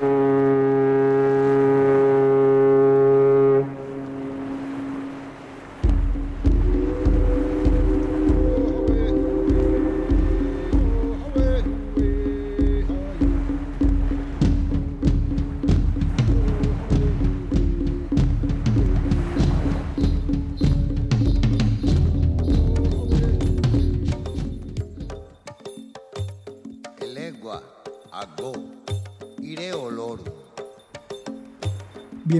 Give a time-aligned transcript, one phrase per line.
[0.00, 0.27] Mm-hmm.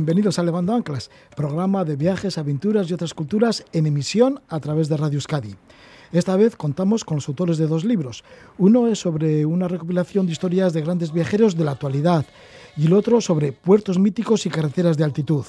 [0.08, 4.88] Bienvenidos a Levando Anclas, programa de viajes, aventuras y otras culturas en emisión a través
[4.88, 5.54] de Radio Euskadi.
[6.12, 8.24] Esta vez contamos con los autores de dos libros.
[8.56, 12.24] Uno es sobre una recopilación de historias de grandes viajeros de la actualidad
[12.74, 15.44] y el otro sobre puertos míticos y carreteras de altitud.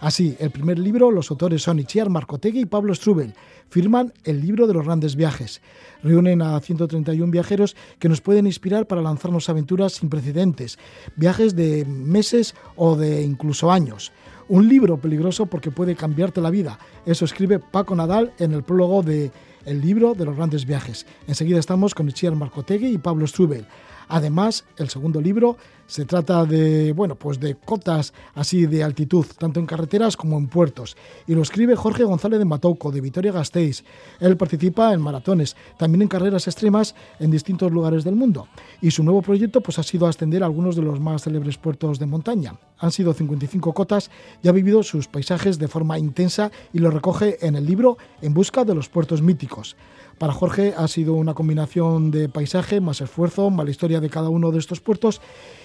[0.00, 3.34] Así, el primer libro, los autores son Itziar Marcotegui y Pablo Strubel.
[3.68, 5.60] Firman el libro de los grandes viajes.
[6.02, 10.78] Reúnen a 131 viajeros que nos pueden inspirar para lanzarnos aventuras sin precedentes,
[11.16, 14.10] viajes de meses o de incluso años.
[14.48, 16.78] Un libro peligroso porque puede cambiarte la vida.
[17.04, 19.30] Eso escribe Paco Nadal en el prólogo de
[19.66, 21.04] El libro de los grandes viajes.
[21.28, 23.66] Enseguida estamos con Itziar Marcotegui y Pablo Strubel.
[24.08, 25.56] Además, el segundo libro
[25.90, 30.46] se trata de, bueno, pues de cotas así de altitud, tanto en carreteras como en
[30.46, 30.96] puertos.
[31.26, 33.82] Y lo escribe Jorge González de Matouco, de Vitoria Gasteiz.
[34.20, 38.46] Él participa en maratones, también en carreras extremas en distintos lugares del mundo.
[38.80, 41.98] Y su nuevo proyecto pues, ha sido ascender a algunos de los más célebres puertos
[41.98, 42.54] de montaña.
[42.78, 44.12] Han sido 55 cotas
[44.44, 48.32] y ha vivido sus paisajes de forma intensa y lo recoge en el libro En
[48.32, 49.74] busca de los puertos míticos.
[50.20, 54.28] Para Jorge ha sido una combinación de paisaje, más esfuerzo, más la historia de cada
[54.28, 55.22] uno de estos puertos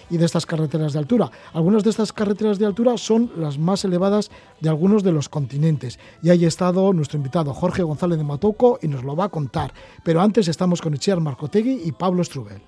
[0.09, 1.31] y de estas carreteras de altura.
[1.53, 5.99] Algunas de estas carreteras de altura son las más elevadas de algunos de los continentes.
[6.21, 9.29] Y ahí ha estado nuestro invitado Jorge González de Matoco y nos lo va a
[9.29, 9.73] contar.
[10.03, 12.61] Pero antes estamos con Echiar Marcotegui y Pablo Strubel.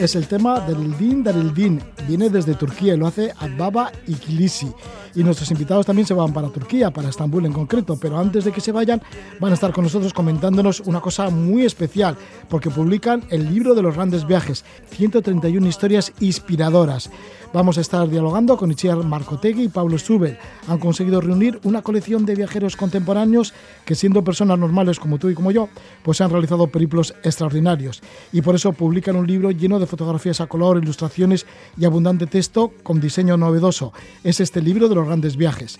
[0.00, 1.82] Es el tema Darildin Darildin.
[2.08, 4.72] Viene desde Turquía y lo hace Adbaba y Kilisi.
[5.14, 7.98] Y nuestros invitados también se van para Turquía, para Estambul en concreto.
[8.00, 9.02] Pero antes de que se vayan,
[9.40, 12.16] van a estar con nosotros comentándonos una cosa muy especial,
[12.48, 17.10] porque publican el libro de los grandes viajes, 131 historias inspiradoras.
[17.52, 20.38] Vamos a estar dialogando con Itziar Marcotegui y Pablo Strubel.
[20.68, 23.52] Han conseguido reunir una colección de viajeros contemporáneos
[23.84, 25.68] que, siendo personas normales como tú y como yo,
[26.04, 28.02] pues han realizado periplos extraordinarios.
[28.32, 31.44] Y por eso publican un libro lleno de fotografías a color, ilustraciones
[31.76, 33.92] y abundante texto con diseño novedoso.
[34.22, 35.78] Es este libro de los grandes viajes.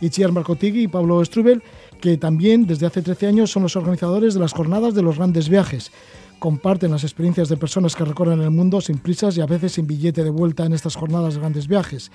[0.00, 1.62] Itziar Marcotegui y Pablo Strubel,
[2.00, 5.48] que también desde hace 13 años son los organizadores de las jornadas de los grandes
[5.48, 5.92] viajes
[6.40, 9.86] comparten las experiencias de personas que recorren el mundo sin prisas y a veces sin
[9.86, 12.10] billete de vuelta en estas jornadas de grandes viajes.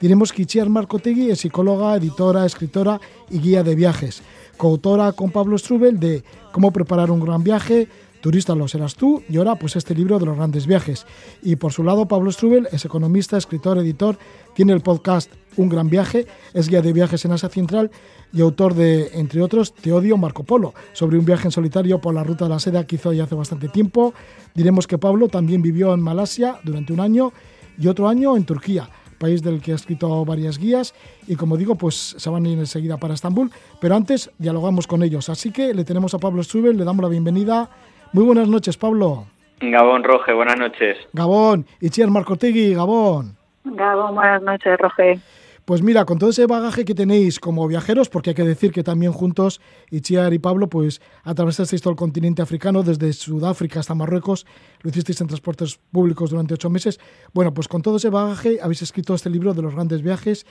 [0.00, 4.22] Diremos que Itziar Marcotegui es psicóloga, editora, escritora y guía de viajes,
[4.56, 6.22] coautora con Pablo Strubel de
[6.52, 7.88] Cómo preparar un gran viaje,
[8.20, 11.06] Turista lo serás tú y ahora pues este libro de los grandes viajes.
[11.42, 14.18] Y por su lado Pablo Strubel es economista, escritor, editor,
[14.54, 17.90] tiene el podcast Un gran viaje, es guía de viajes en Asia Central
[18.32, 22.14] y autor de, entre otros, Te odio Marco Polo, sobre un viaje en solitario por
[22.14, 24.14] la ruta de la seda que hizo ya hace bastante tiempo.
[24.54, 27.32] Diremos que Pablo también vivió en Malasia durante un año
[27.78, 28.88] y otro año en Turquía
[29.20, 30.94] país del que ha escrito varias guías
[31.28, 35.02] y como digo, pues se van a ir enseguida para Estambul, pero antes dialogamos con
[35.02, 35.28] ellos.
[35.28, 37.70] Así que le tenemos a Pablo Strubel, le damos la bienvenida.
[38.12, 39.26] Muy buenas noches, Pablo.
[39.60, 40.98] Gabón Roge, buenas noches.
[41.12, 43.36] Gabón, Itziar Marcotegui, Gabón.
[43.62, 45.20] Gabón, buenas noches, Roge.
[45.64, 48.82] Pues mira, con todo ese bagaje que tenéis como viajeros, porque hay que decir que
[48.82, 49.60] también juntos,
[49.90, 54.44] Itziar y Pablo, pues atravesasteis todo el continente africano, desde Sudáfrica hasta Marruecos,
[54.82, 56.98] lo hicisteis en transportes públicos durante ocho meses.
[57.32, 60.46] Bueno, pues con todo ese bagaje habéis escrito este libro de los grandes viajes,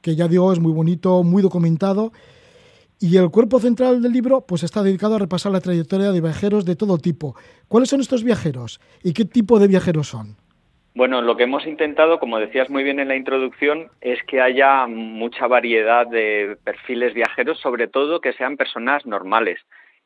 [0.00, 2.12] que ya digo, es muy bonito, muy documentado,
[3.02, 6.64] y el cuerpo central del libro pues está dedicado a repasar la trayectoria de viajeros
[6.64, 7.34] de todo tipo.
[7.66, 10.36] ¿Cuáles son estos viajeros y qué tipo de viajeros son?
[10.94, 14.86] Bueno, lo que hemos intentado, como decías muy bien en la introducción, es que haya
[14.86, 19.58] mucha variedad de perfiles viajeros, sobre todo que sean personas normales.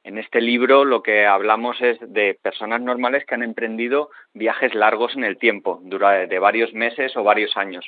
[0.03, 5.17] En este libro lo que hablamos es de personas normales que han emprendido viajes largos
[5.17, 7.85] en el tiempo, de varios meses o varios años.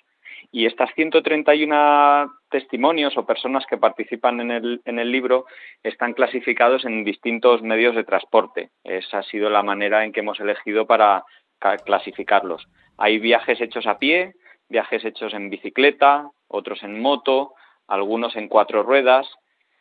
[0.51, 5.45] Y estas 131 testimonios o personas que participan en el, en el libro
[5.83, 8.71] están clasificados en distintos medios de transporte.
[8.83, 11.25] Esa ha sido la manera en que hemos elegido para
[11.85, 12.67] clasificarlos.
[12.97, 14.35] Hay viajes hechos a pie,
[14.69, 17.55] viajes hechos en bicicleta, otros en moto,
[17.87, 19.29] algunos en cuatro ruedas.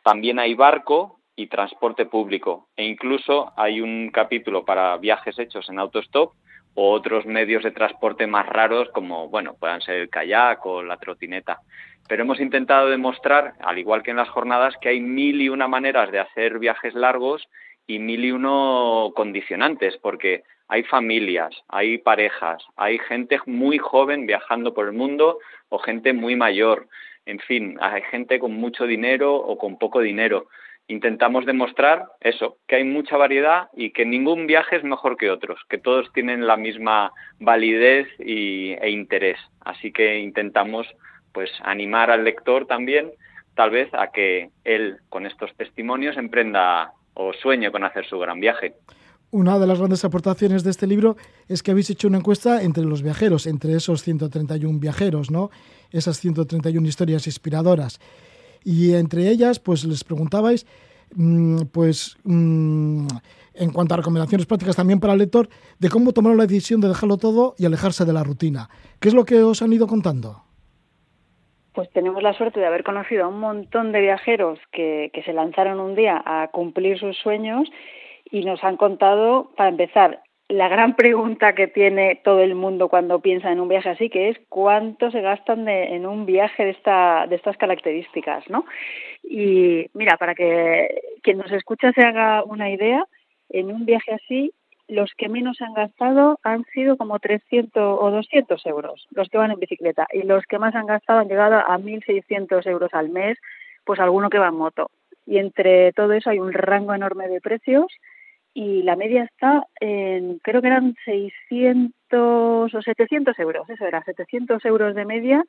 [0.02, 2.68] También hay barco y transporte público.
[2.76, 6.34] E incluso hay un capítulo para viajes hechos en autostop
[6.74, 11.60] otros medios de transporte más raros como, bueno, puedan ser el kayak o la trotineta.
[12.08, 15.68] Pero hemos intentado demostrar, al igual que en las jornadas, que hay mil y una
[15.68, 17.48] maneras de hacer viajes largos
[17.86, 24.74] y mil y uno condicionantes, porque hay familias, hay parejas, hay gente muy joven viajando
[24.74, 25.38] por el mundo
[25.68, 26.86] o gente muy mayor.
[27.26, 30.48] En fin, hay gente con mucho dinero o con poco dinero
[30.88, 35.60] intentamos demostrar eso, que hay mucha variedad y que ningún viaje es mejor que otros,
[35.68, 39.38] que todos tienen la misma validez y, e interés.
[39.60, 40.86] Así que intentamos
[41.32, 43.12] pues animar al lector también,
[43.54, 48.40] tal vez, a que él con estos testimonios emprenda o sueñe con hacer su gran
[48.40, 48.74] viaje.
[49.30, 51.18] Una de las grandes aportaciones de este libro
[51.48, 55.50] es que habéis hecho una encuesta entre los viajeros, entre esos 131 viajeros, ¿no?
[55.90, 58.00] Esas 131 historias inspiradoras
[58.64, 60.66] y entre ellas pues les preguntabais
[61.14, 63.06] mm, pues mm,
[63.54, 66.88] en cuanto a recomendaciones prácticas también para el lector de cómo tomaron la decisión de
[66.88, 68.68] dejarlo todo y alejarse de la rutina.
[69.00, 70.42] ¿Qué es lo que os han ido contando?
[71.72, 75.32] Pues tenemos la suerte de haber conocido a un montón de viajeros que, que se
[75.32, 77.68] lanzaron un día a cumplir sus sueños
[78.30, 83.20] y nos han contado, para empezar, la gran pregunta que tiene todo el mundo cuando
[83.20, 87.26] piensa en un viaje así, que es cuánto se gastan en un viaje de, esta,
[87.28, 88.64] de estas características, ¿no?
[89.22, 93.04] Y mira, para que quien nos escucha se haga una idea,
[93.50, 94.52] en un viaje así,
[94.88, 99.50] los que menos han gastado han sido como 300 o 200 euros, los que van
[99.50, 103.36] en bicicleta, y los que más han gastado han llegado a 1.600 euros al mes,
[103.84, 104.90] pues alguno que va en moto.
[105.26, 107.86] Y entre todo eso hay un rango enorme de precios
[108.60, 111.94] y la media está en, creo que eran 600
[112.74, 115.44] o 700 euros, eso era, 700 euros de media,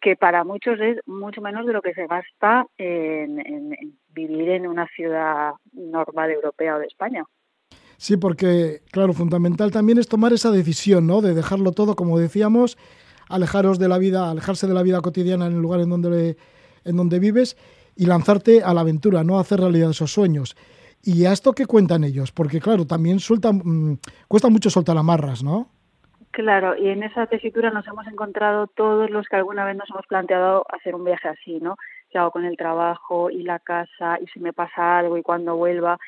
[0.00, 4.88] que para muchos es mucho menos de lo que se gasta en, vivir en una
[4.88, 7.24] ciudad normal europea o de España.
[7.98, 11.20] Sí, porque, claro, fundamental también es tomar esa decisión, ¿no?
[11.20, 12.76] De dejarlo todo, como decíamos,
[13.28, 16.36] alejaros de la vida, alejarse de la vida cotidiana en el lugar en donde,
[16.84, 17.56] en donde vives
[17.94, 19.38] y lanzarte a la aventura, ¿no?
[19.38, 20.56] hacer realidad esos sueños.
[21.02, 22.32] ¿Y a esto qué cuentan ellos?
[22.32, 23.98] Porque claro, también suelta, mm,
[24.28, 25.70] cuesta mucho soltar amarras, ¿no?
[26.30, 30.06] Claro, y en esa tesitura nos hemos encontrado todos los que alguna vez nos hemos
[30.06, 31.76] planteado hacer un viaje así, ¿no?
[32.08, 35.56] ¿Qué hago con el trabajo y la casa y si me pasa algo y cuando
[35.56, 35.98] vuelva?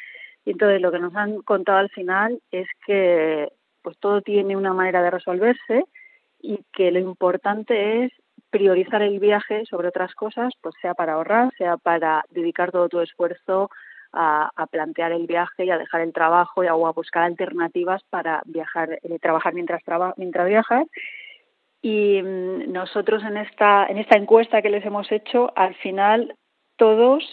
[0.44, 3.50] Y entonces lo que nos han contado al final es que
[3.82, 5.84] pues todo tiene una manera de resolverse
[6.40, 8.12] y que lo importante es
[8.50, 13.00] priorizar el viaje sobre otras cosas, pues sea para ahorrar, sea para dedicar todo tu
[13.00, 13.70] esfuerzo
[14.12, 18.98] a, plantear el viaje y a dejar el trabajo y a, buscar alternativas para viajar,
[19.02, 20.86] eh, trabajar mientras, traba, mientras viajas.
[21.80, 26.36] Y mm, nosotros en esta, en esta encuesta que les hemos hecho, al final
[26.76, 27.24] todos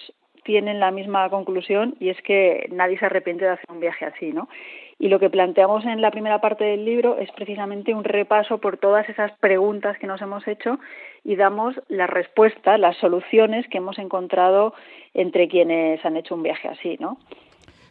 [0.50, 4.32] tienen la misma conclusión y es que nadie se arrepiente de hacer un viaje así,
[4.32, 4.50] ¿no?
[4.98, 8.78] Y lo que planteamos en la primera parte del libro es precisamente un repaso por
[8.78, 10.80] todas esas preguntas que nos hemos hecho
[11.24, 14.74] y damos las respuestas, las soluciones que hemos encontrado
[15.14, 17.20] entre quienes han hecho un viaje así, ¿no?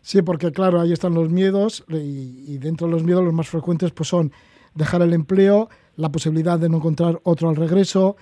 [0.01, 3.93] Sí, porque claro, ahí están los miedos y, dentro de los miedos los más frecuentes
[3.93, 4.33] pues son
[4.75, 8.17] dejar el empleo, la posibilidad de no encontrar otro al regreso,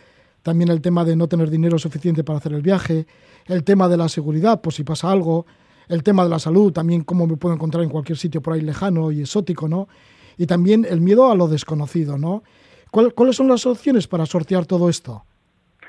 [0.47, 3.05] también el tema de no tener dinero suficiente para hacer el viaje,
[3.47, 5.45] el tema de la seguridad, pues si pasa algo,
[5.89, 8.61] el tema de la salud, también cómo me puedo encontrar en cualquier sitio por ahí
[8.61, 9.89] lejano y exótico, ¿no?
[10.39, 12.45] Y también el miedo a lo desconocido, ¿no?
[12.93, 15.25] ¿Cuáles son las opciones para sortear todo esto?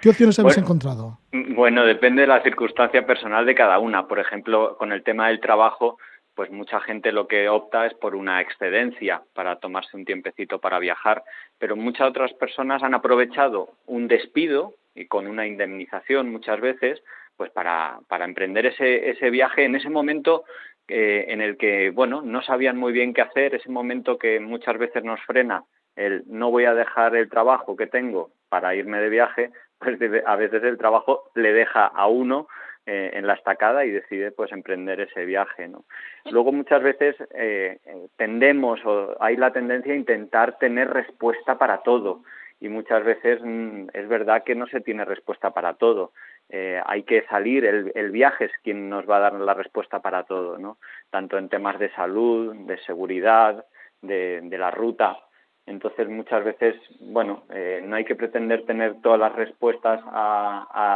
[0.01, 1.19] ¿Qué opciones habéis encontrado?
[1.55, 4.07] Bueno, depende de la circunstancia personal de cada una.
[4.07, 5.99] Por ejemplo, con el tema del trabajo,
[6.37, 10.77] pues mucha gente lo que opta es por una excedencia para tomarse un tiempecito para
[10.77, 11.23] viajar,
[11.57, 17.01] pero muchas otras personas han aprovechado un despido y con una indemnización muchas veces,
[17.37, 20.43] pues para, para emprender ese, ese viaje en ese momento
[20.87, 24.77] eh, en el que, bueno, no sabían muy bien qué hacer, ese momento que muchas
[24.77, 25.63] veces nos frena
[25.95, 30.35] el no voy a dejar el trabajo que tengo para irme de viaje, pues a
[30.35, 32.47] veces el trabajo le deja a uno
[32.89, 35.83] eh, en la estacada y decide pues emprender ese viaje ¿no?
[36.31, 37.79] luego muchas veces eh,
[38.15, 42.23] tendemos o hay la tendencia a intentar tener respuesta para todo.
[42.61, 46.13] Y muchas veces mm, es verdad que no se tiene respuesta para todo.
[46.47, 49.99] Eh, hay que salir el, el, viaje es quien nos va a dar la respuesta
[49.99, 50.77] para todo no
[51.09, 53.65] tanto en temas de salud de seguridad
[54.01, 55.26] de, de la ruta
[55.67, 60.95] entonces, muchas veces, bueno, eh, no hay que pretender tener todas las respuestas a,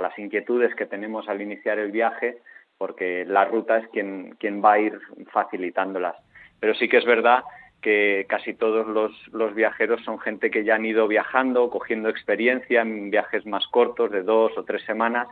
[0.00, 2.38] las inquietudes que tenemos al iniciar el viaje,
[2.78, 4.34] porque la ruta es quien,
[4.64, 4.98] va a ir
[5.30, 6.16] facilitándolas.
[6.58, 7.44] Pero sí que es verdad
[7.82, 12.80] que casi todos los, los, viajeros son gente que ya han ido viajando, cogiendo experiencia
[12.80, 15.28] en viajes más cortos, de dos o tres semanas,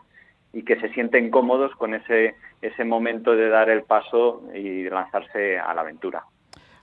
[0.52, 5.58] y que se sienten cómodos con ese, ese momento de dar el paso y lanzarse
[5.58, 6.24] a la aventura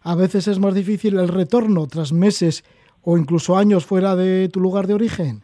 [0.07, 2.63] a veces es más difícil el retorno tras meses
[3.03, 5.41] o incluso años fuera de tu lugar de origen.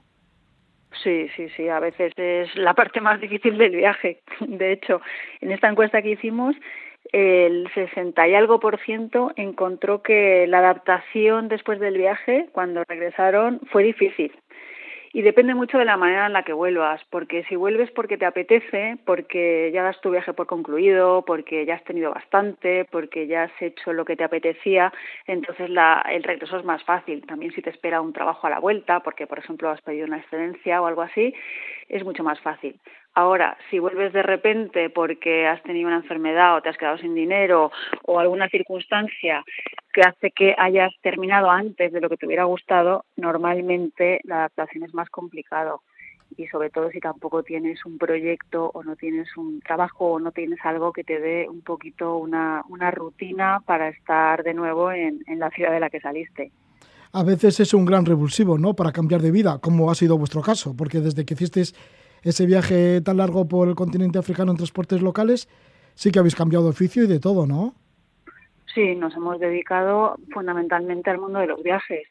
[1.03, 4.21] Sí, sí, sí, a veces es la parte más difícil del viaje.
[4.39, 5.01] De hecho,
[5.41, 6.55] en esta encuesta que hicimos,
[7.11, 13.59] el 60 y algo por ciento encontró que la adaptación después del viaje, cuando regresaron,
[13.69, 14.31] fue difícil.
[15.15, 18.25] Y depende mucho de la manera en la que vuelvas, porque si vuelves porque te
[18.25, 23.43] apetece, porque ya das tu viaje por concluido, porque ya has tenido bastante, porque ya
[23.43, 24.91] has hecho lo que te apetecía,
[25.27, 27.23] entonces el regreso es más fácil.
[27.27, 30.17] También si te espera un trabajo a la vuelta, porque por ejemplo has pedido una
[30.17, 31.31] excedencia o algo así,
[31.89, 32.79] es mucho más fácil.
[33.13, 37.13] Ahora, si vuelves de repente porque has tenido una enfermedad o te has quedado sin
[37.13, 37.71] dinero
[38.07, 39.45] o alguna circunstancia
[39.93, 44.83] que hace que hayas terminado antes de lo que te hubiera gustado, normalmente la adaptación
[44.83, 45.81] es más complicado
[46.35, 50.31] y sobre todo si tampoco tienes un proyecto o no tienes un trabajo o no
[50.31, 55.19] tienes algo que te dé un poquito una, una rutina para estar de nuevo en,
[55.27, 56.51] en la ciudad de la que saliste
[57.15, 58.73] a veces es un gran revulsivo, ¿no?
[58.75, 61.75] Para cambiar de vida, como ha sido vuestro caso, porque desde que hicisteis
[62.23, 65.47] ese viaje tan largo por el continente africano en transportes locales,
[65.93, 67.75] sí que habéis cambiado de oficio y de todo, ¿no?
[68.73, 72.07] Sí, nos hemos dedicado fundamentalmente al mundo de los viajes.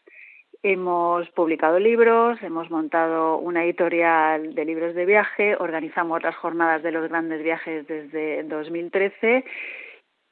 [0.63, 6.93] Hemos publicado libros, hemos montado una editorial de libros de viaje, organizamos las jornadas de
[6.93, 9.45] los grandes viajes desde 2013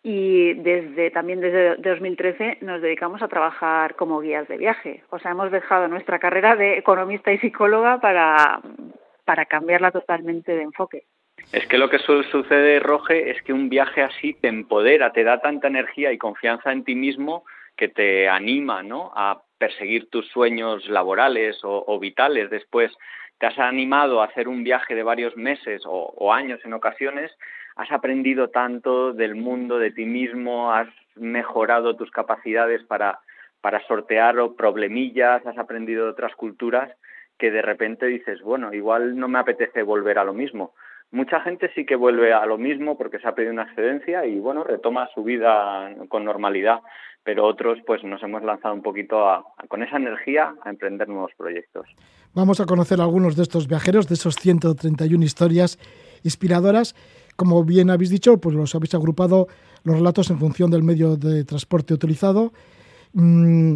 [0.04, 5.02] y desde también desde 2013 nos dedicamos a trabajar como guías de viaje.
[5.10, 8.60] O sea, hemos dejado nuestra carrera de economista y psicóloga para,
[9.24, 11.06] para cambiarla totalmente de enfoque.
[11.52, 15.40] Es que lo que sucede, Roge, es que un viaje así te empodera, te da
[15.40, 17.44] tanta energía y confianza en ti mismo
[17.76, 19.10] que te anima ¿no?
[19.16, 22.92] a perseguir tus sueños laborales o, vitales después.
[23.38, 27.32] Te has animado a hacer un viaje de varios meses o, o años en ocasiones,
[27.74, 33.20] has aprendido tanto del mundo, de ti mismo, has mejorado tus capacidades para,
[33.60, 36.90] para sortear problemillas, has aprendido de otras culturas
[37.38, 40.74] que de repente dices, bueno, igual no me apetece volver a lo mismo.
[41.12, 44.38] Mucha gente sí que vuelve a lo mismo porque se ha pedido una excedencia y
[44.38, 46.80] bueno, retoma su vida con normalidad,
[47.24, 51.32] pero otros pues nos hemos lanzado un poquito a, con esa energía a emprender nuevos
[51.36, 51.86] proyectos.
[52.32, 55.78] Vamos a conocer algunos de estos viajeros, de esos 131 historias
[56.22, 56.94] inspiradoras.
[57.34, 59.48] Como bien habéis dicho, pues los habéis agrupado
[59.82, 62.52] los relatos en función del medio de transporte utilizado
[63.12, 63.74] Mm,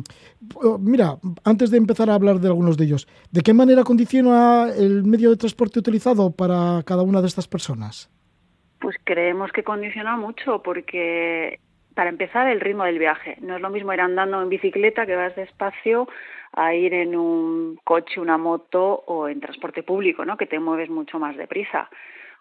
[0.78, 5.04] mira, antes de empezar a hablar de algunos de ellos, ¿de qué manera condiciona el
[5.04, 8.10] medio de transporte utilizado para cada una de estas personas?
[8.80, 11.58] Pues creemos que condiciona mucho porque,
[11.94, 13.36] para empezar, el ritmo del viaje.
[13.40, 16.06] No es lo mismo ir andando en bicicleta, que vas despacio,
[16.52, 20.36] a ir en un coche, una moto o en transporte público, ¿no?
[20.36, 21.90] que te mueves mucho más deprisa.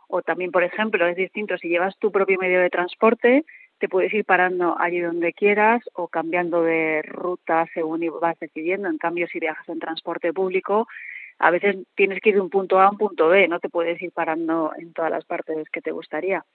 [0.07, 3.45] O también, por ejemplo, es distinto si llevas tu propio medio de transporte,
[3.83, 8.87] te puedes ir parando allí donde quieras o cambiando de ruta según vas decidiendo.
[8.87, 10.87] En cambio, si viajas en transporte público,
[11.37, 13.67] a veces tienes que ir de un punto A a un punto B, no te
[13.67, 16.45] puedes ir parando en todas las partes que te gustaría.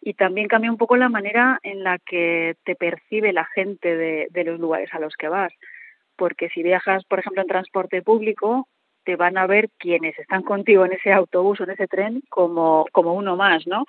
[0.00, 4.28] Y también cambia un poco la manera en la que te percibe la gente de,
[4.30, 5.52] de los lugares a los que vas.
[6.14, 8.68] Porque si viajas, por ejemplo, en transporte público,
[9.08, 12.84] te van a ver quienes están contigo en ese autobús o en ese tren como,
[12.92, 13.86] como uno más, ¿no?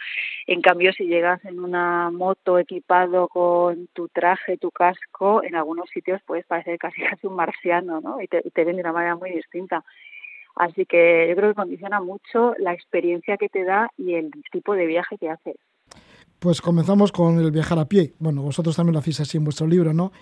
[0.47, 5.89] En cambio, si llegas en una moto equipado con tu traje, tu casco, en algunos
[5.89, 8.21] sitios puedes parecer casi casi un marciano, ¿no?
[8.21, 9.83] Y te, y te ven de una manera muy distinta.
[10.55, 14.73] Así que yo creo que condiciona mucho la experiencia que te da y el tipo
[14.73, 15.57] de viaje que haces.
[16.39, 18.13] Pues comenzamos con el viajar a pie.
[18.19, 20.13] Bueno, vosotros también lo hacéis así en vuestro libro, ¿no?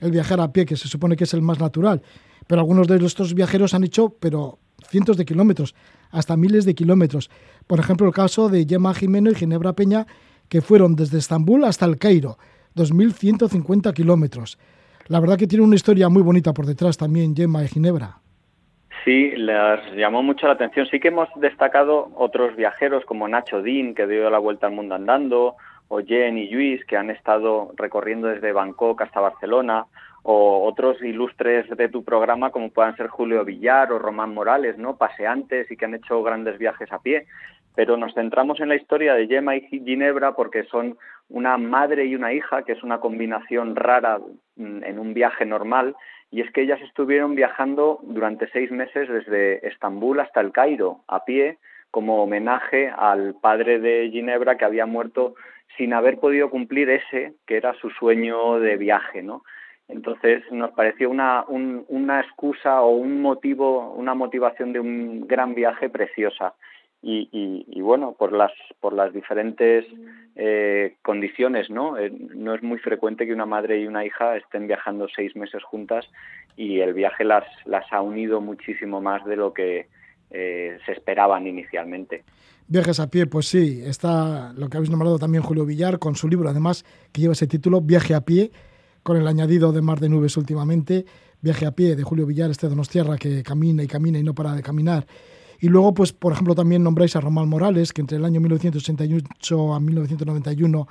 [0.00, 2.02] El viajar a pie, que se supone que es el más natural.
[2.46, 5.74] Pero algunos de estos viajeros han hecho, pero cientos de kilómetros,
[6.10, 7.30] hasta miles de kilómetros.
[7.66, 10.06] Por ejemplo, el caso de Gemma Jimeno y Ginebra Peña,
[10.48, 12.38] que fueron desde Estambul hasta el Cairo,
[12.76, 14.58] 2.150 kilómetros.
[15.06, 18.18] La verdad que tiene una historia muy bonita por detrás también, Gemma y Ginebra.
[19.04, 20.86] Sí, les llamó mucho la atención.
[20.90, 24.94] Sí que hemos destacado otros viajeros como Nacho Dean, que dio la vuelta al mundo
[24.94, 25.56] andando,
[25.92, 29.86] o Jen y Luis, que han estado recorriendo desde Bangkok hasta Barcelona,
[30.22, 34.96] o otros ilustres de tu programa como puedan ser Julio Villar o Román Morales, ¿no?
[34.96, 37.26] Paseantes y que han hecho grandes viajes a pie.
[37.74, 40.96] Pero nos centramos en la historia de Gemma y Ginebra porque son
[41.28, 44.20] una madre y una hija, que es una combinación rara
[44.56, 45.96] mm, en un viaje normal,
[46.30, 51.24] y es que ellas estuvieron viajando durante seis meses desde Estambul hasta el Cairo, a
[51.24, 51.58] pie,
[51.90, 55.34] como homenaje al padre de Ginebra que había muerto
[55.76, 59.42] sin haber podido cumplir ese que era su sueño de viaje, ¿no?
[59.88, 65.88] Entonces nos pareció una, una excusa o un motivo, una motivación de un gran viaje
[65.88, 66.54] preciosa.
[67.02, 69.86] Y, bueno, por las, por las diferentes
[70.36, 71.96] eh, condiciones, ¿no?
[71.96, 75.62] Eh, no es muy frecuente que una madre y una hija estén viajando seis meses
[75.64, 76.06] juntas
[76.56, 79.86] y el viaje las, las ha unido muchísimo más de lo que
[80.30, 82.24] eh, se esperaban inicialmente.
[82.68, 86.28] Viajes a pie, pues sí, está lo que habéis nombrado también Julio Villar con su
[86.28, 88.52] libro, además, que lleva ese título, Viaje a pie,
[89.02, 91.04] con el añadido de Mar de Nubes últimamente,
[91.40, 94.54] Viaje a pie de Julio Villar, este Donostierra que camina y camina y no para
[94.54, 95.06] de caminar.
[95.58, 99.74] Y luego, pues, por ejemplo, también nombráis a Román Morales, que entre el año 1988
[99.74, 100.88] a 1991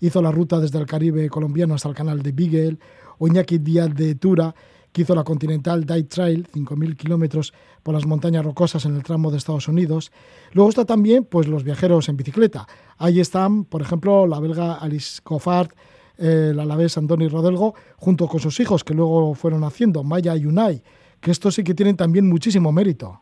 [0.00, 2.78] hizo la ruta desde el Caribe colombiano hasta el canal de Beagle,
[3.18, 4.54] o Iñaki Díaz de Tura,
[4.96, 9.30] que hizo la Continental Dive Trail, 5.000 kilómetros por las montañas rocosas en el tramo
[9.30, 10.10] de Estados Unidos.
[10.54, 12.66] Luego está también pues, los viajeros en bicicleta.
[12.96, 15.68] Ahí están, por ejemplo, la belga Alice Coffard,
[16.16, 20.82] el alavés Andoni Rodelgo, junto con sus hijos que luego fueron haciendo, Maya y Unai,
[21.20, 23.20] que estos sí que tienen también muchísimo mérito.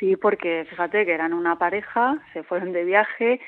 [0.00, 3.40] Sí, porque fíjate que eran una pareja, se fueron de viaje,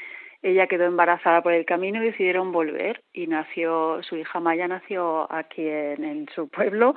[0.42, 5.30] ella quedó embarazada por el camino y decidieron volver y nació, su hija Maya nació
[5.32, 6.94] aquí en, su pueblo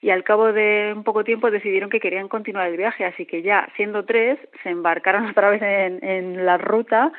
[0.00, 3.42] y al cabo de un poco tiempo decidieron que querían continuar el viaje, así que
[3.42, 7.12] ya siendo tres se embarcaron otra vez en, en la ruta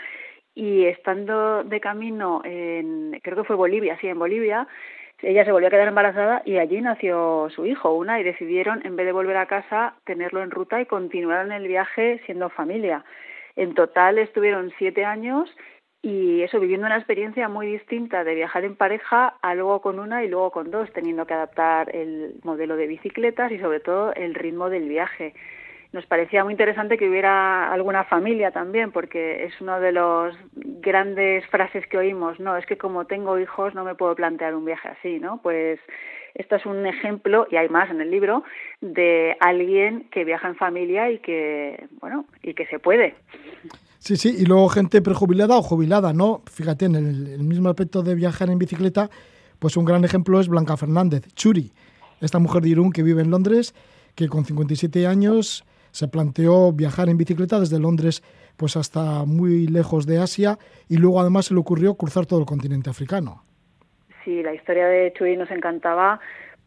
[0.56, 4.68] y estando de camino en, creo que fue Bolivia, sí, en Bolivia,
[5.24, 8.96] ella se volvió a quedar embarazada y allí nació su hijo, una, y decidieron, en
[8.96, 13.06] vez de volver a casa, tenerlo en ruta y continuar en el viaje siendo familia.
[13.56, 15.50] En total estuvieron siete años
[16.02, 20.24] y eso, viviendo una experiencia muy distinta de viajar en pareja, a luego con una
[20.24, 24.36] y luego con dos, teniendo que adaptar el modelo de bicicletas y sobre todo el
[24.36, 25.34] ritmo del viaje
[25.94, 31.46] nos parecía muy interesante que hubiera alguna familia también, porque es una de las grandes
[31.48, 34.88] frases que oímos, no, es que como tengo hijos no me puedo plantear un viaje
[34.90, 35.40] así, ¿no?
[35.42, 35.80] Pues
[36.36, 38.44] esto es un ejemplo, y hay más en el libro,
[38.82, 43.16] de alguien que viaja en familia y que, bueno, y que se puede.
[44.00, 46.42] Sí, sí, y luego gente prejubilada o jubilada, ¿no?
[46.52, 49.10] Fíjate, en el, el mismo aspecto de viajar en bicicleta,
[49.60, 51.72] pues un gran ejemplo es Blanca Fernández, Churi,
[52.20, 53.74] esta mujer de Irún que vive en Londres,
[54.16, 58.24] que con 57 años se planteó viajar en bicicleta desde Londres
[58.58, 62.46] pues hasta muy lejos de Asia y luego además se le ocurrió cruzar todo el
[62.46, 63.44] continente africano.
[64.24, 66.20] Sí, la historia de Chuy nos encantaba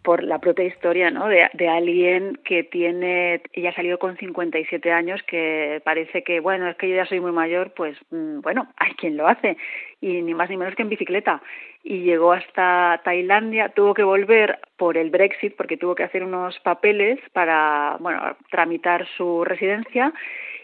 [0.06, 1.26] por la propia historia ¿no?
[1.26, 6.88] de, alguien que tiene, ella salió con 57 años, que parece que, bueno, es que
[6.88, 9.56] yo ya soy muy mayor, pues mm, bueno, hay quien lo hace,
[10.00, 11.42] y ni más ni menos que en bicicleta.
[11.82, 16.56] Y llegó hasta Tailandia, tuvo que volver por el Brexit, porque tuvo que hacer unos
[16.60, 20.12] papeles para, bueno, tramitar su residencia,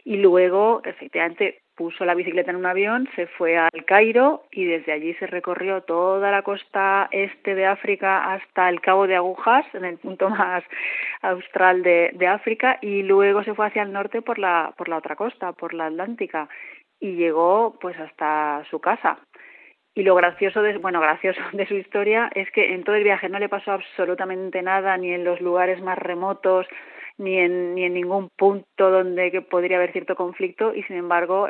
[0.04, 4.92] y luego, efectivamente, puso la bicicleta en un avión, se fue al Cairo y desde
[4.92, 9.84] allí se recorrió toda la costa este de África hasta el Cabo de Agujas, en
[9.84, 10.64] el punto más
[11.22, 14.98] austral de, de África, y luego se fue hacia el norte por la, por la
[14.98, 16.48] otra costa, por la Atlántica,
[17.00, 19.18] y llegó pues hasta su casa.
[19.94, 23.28] Y lo gracioso de, bueno, gracioso de su historia es que en todo el viaje
[23.28, 26.66] no le pasó absolutamente nada, ni en los lugares más remotos,
[27.18, 31.48] ni en, ni en ningún punto donde podría haber cierto conflicto y sin embargo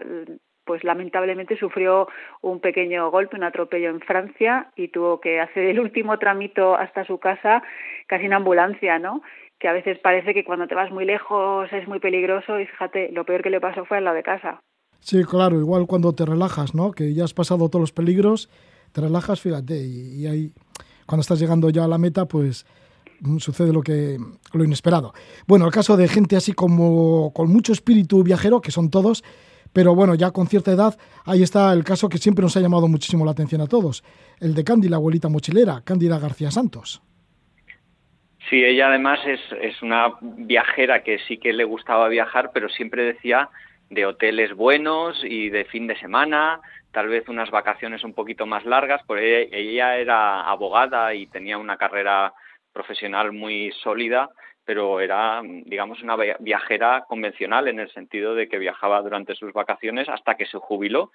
[0.65, 2.09] pues lamentablemente sufrió
[2.41, 7.05] un pequeño golpe, un atropello en Francia y tuvo que hacer el último tramito hasta
[7.05, 7.63] su casa
[8.07, 9.23] casi en ambulancia, ¿no?
[9.59, 13.11] Que a veces parece que cuando te vas muy lejos es muy peligroso y fíjate,
[13.13, 14.61] lo peor que le pasó fue al lado de casa.
[15.01, 16.93] Sí, claro, igual cuando te relajas, ¿no?
[16.93, 18.49] Que ya has pasado todos los peligros,
[18.93, 20.53] te relajas, fíjate, y, y ahí
[21.07, 22.65] cuando estás llegando ya a la meta, pues
[23.39, 24.19] sucede lo que
[24.53, 25.13] lo inesperado.
[25.47, 29.23] Bueno, el caso de gente así como con mucho espíritu viajero, que son todos,
[29.73, 32.89] Pero bueno, ya con cierta edad, ahí está el caso que siempre nos ha llamado
[32.89, 34.05] muchísimo la atención a todos,
[34.41, 37.03] el de Candy, la abuelita mochilera, Cándida García Santos.
[38.51, 43.03] Sí, ella además es, es una viajera que sí que le gustaba viajar, pero siempre
[43.03, 43.49] decía
[43.89, 46.61] de hoteles buenos y de fin de semana,
[46.93, 51.77] tal vez unas vacaciones un poquito más largas, porque ella era abogada y tenía una
[51.79, 52.35] carrera
[52.73, 54.31] profesional muy sólida,
[54.65, 60.09] pero era, digamos, una viajera convencional en el sentido de que viajaba durante sus vacaciones
[60.09, 61.11] hasta que se jubiló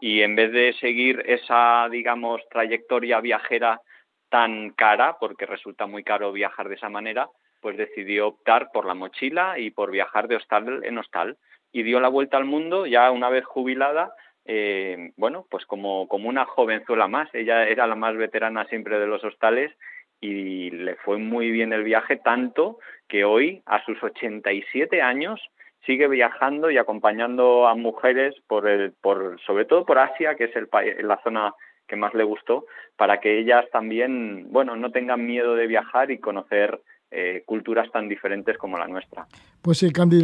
[0.00, 3.80] y en vez de seguir esa, digamos, trayectoria viajera
[4.28, 7.28] tan cara, porque resulta muy caro viajar de esa manera,
[7.60, 11.38] pues decidió optar por la mochila y por viajar de hostal en hostal
[11.72, 14.12] y dio la vuelta al mundo ya una vez jubilada
[14.50, 17.28] eh, bueno, pues como, como una jovenzuela más.
[17.34, 19.70] Ella era la más veterana siempre de los hostales
[20.20, 22.78] y le fue muy bien el viaje, tanto
[23.08, 25.40] que hoy, a sus 87 años,
[25.86, 30.56] sigue viajando y acompañando a mujeres por el, por, sobre todo por Asia, que es
[30.56, 30.68] el
[31.02, 31.54] la zona
[31.86, 36.18] que más le gustó, para que ellas también, bueno, no tengan miedo de viajar y
[36.18, 39.26] conocer eh, culturas tan diferentes como la nuestra.
[39.62, 40.22] Pues sí, Candy,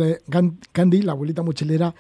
[0.73, 1.95] Candy, la abuelita mochilera,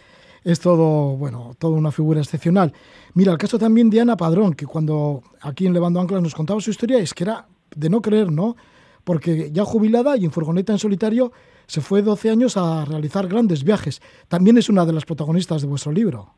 [0.45, 2.75] es todo, bueno, toda una figura excepcional.
[3.15, 6.61] Mira, el caso también de Ana Padrón, que cuando aquí en Levando Anclas nos contaba
[6.61, 8.57] su historia, es que era de no creer, ¿no?
[9.05, 11.33] Porque ya jubilada y en furgoneta en solitario,
[11.67, 14.01] se fue 12 años a realizar grandes viajes.
[14.29, 16.35] También es una de las protagonistas de vuestro libro.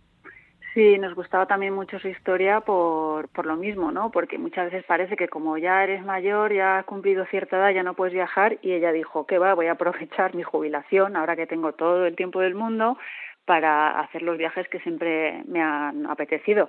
[0.77, 4.11] Sí, nos gustaba también mucho su historia por, por lo mismo, ¿no?
[4.11, 7.83] Porque muchas veces parece que como ya eres mayor, ya has cumplido cierta edad, ya
[7.83, 11.47] no puedes viajar y ella dijo, que va, voy a aprovechar mi jubilación, ahora que
[11.47, 12.99] tengo todo el tiempo del mundo,
[13.47, 16.69] para hacer los viajes que siempre me han apetecido.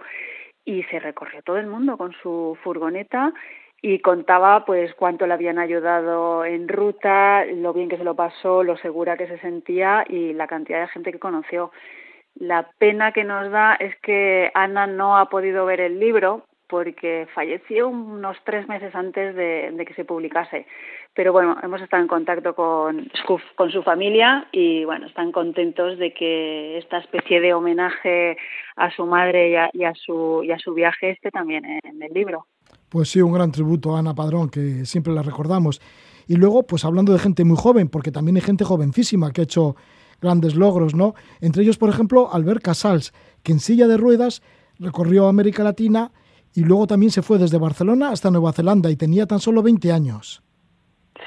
[0.64, 3.34] Y se recorrió todo el mundo con su furgoneta
[3.82, 8.64] y contaba pues cuánto le habían ayudado en ruta, lo bien que se lo pasó,
[8.64, 11.72] lo segura que se sentía y la cantidad de gente que conoció.
[12.36, 17.28] La pena que nos da es que Ana no ha podido ver el libro porque
[17.34, 20.66] falleció unos tres meses antes de, que se publicase.
[21.14, 23.10] Pero bueno, hemos estado en contacto con
[23.56, 28.38] con su familia y bueno, están contentos de que esta especie de homenaje
[28.76, 32.46] a su madre y a, su, y a su viaje esté también en el libro.
[32.90, 35.82] Pues sí, un gran tributo a Ana Padrón, que siempre la recordamos.
[36.28, 39.44] Y luego, pues hablando de gente muy joven, porque también hay gente jovencísima que ha
[39.44, 39.76] hecho
[40.22, 41.14] grandes logros, ¿no?
[41.42, 44.42] Entre ellos, por ejemplo, Albert Casals, que en silla de ruedas
[44.80, 46.12] recorrió América Latina
[46.54, 49.92] y luego también se fue desde Barcelona hasta Nueva Zelanda y tenía tan solo 20
[49.92, 50.44] años.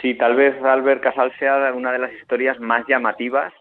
[0.01, 3.53] Sí, tal vez Albert Casals sea una de las historias más llamativas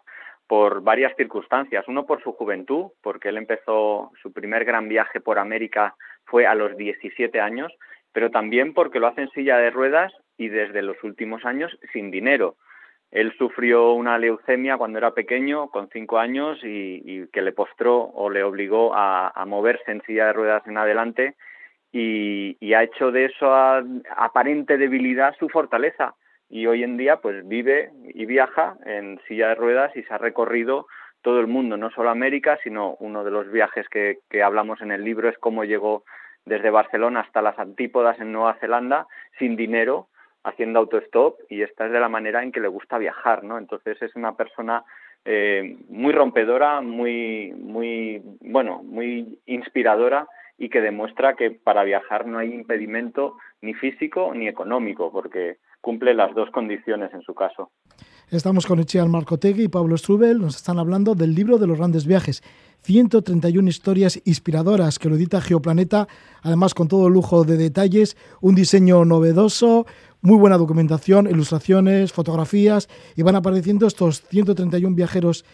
[0.49, 1.87] por varias circunstancias.
[1.87, 6.55] Uno por su juventud, porque él empezó su primer gran viaje por América fue a
[6.55, 7.71] los 17 años,
[8.11, 12.09] pero también porque lo hace en silla de ruedas y desde los últimos años sin
[12.09, 12.55] dinero.
[13.11, 18.31] Él sufrió una leucemia cuando era pequeño, con cinco años, y, que le postró o
[18.31, 21.35] le obligó a, moverse en silla de ruedas en adelante
[21.91, 26.15] y, ha hecho de eso aparente debilidad su fortaleza.
[26.49, 30.17] Y hoy en día pues vive y viaja en silla de ruedas y se ha
[30.17, 30.87] recorrido
[31.21, 34.91] todo el mundo, no solo América, sino uno de los viajes que, que hablamos en
[34.91, 36.03] el libro es cómo llegó
[36.45, 39.07] desde Barcelona hasta las antípodas en Nueva Zelanda
[39.37, 40.07] sin dinero
[40.43, 43.57] haciendo autostop y esta es de la manera en que le gusta viajar, ¿no?
[43.57, 44.83] Entonces es una persona
[45.25, 50.27] eh, muy rompedora, muy, muy, bueno, muy inspiradora
[50.59, 56.13] y que demuestra que para viajar no hay impedimento ni físico ni económico, porque cumple
[56.13, 57.71] las dos condiciones en su caso.
[58.29, 62.05] Estamos con Echial Marcotegui y Pablo Strubel, nos están hablando del libro de los grandes
[62.05, 62.43] viajes.
[62.81, 66.07] 131 historias inspiradoras que lo edita Geoplaneta,
[66.41, 69.85] además con todo lujo de detalles, un diseño novedoso,
[70.21, 75.45] muy buena documentación, ilustraciones, fotografías, y van apareciendo estos 131 viajeros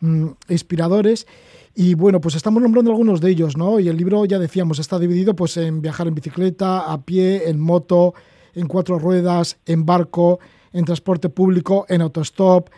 [0.00, 1.26] mm, inspiradores.
[1.74, 3.78] Y bueno, pues estamos nombrando algunos de ellos, ¿no?
[3.78, 7.60] Y el libro, ya decíamos, está dividido pues en viajar en bicicleta, a pie, en
[7.60, 8.14] moto,
[8.54, 10.40] en cuatro ruedas, en barco,
[10.72, 12.68] en transporte público, en autostop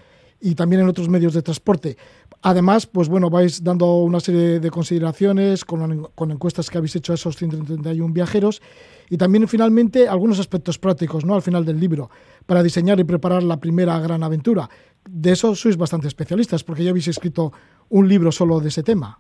[0.41, 1.97] y también en otros medios de transporte.
[2.43, 7.13] Además, pues bueno, vais dando una serie de consideraciones con, con encuestas que habéis hecho
[7.13, 8.61] a esos 131 viajeros
[9.09, 11.37] y también finalmente algunos aspectos prácticos, ¿no?
[11.37, 12.11] Al final del libro,
[12.47, 14.69] para diseñar y preparar la primera gran aventura.
[15.09, 17.53] De eso sois bastante especialistas, porque ya habéis escrito
[17.89, 19.19] un libro solo de ese tema.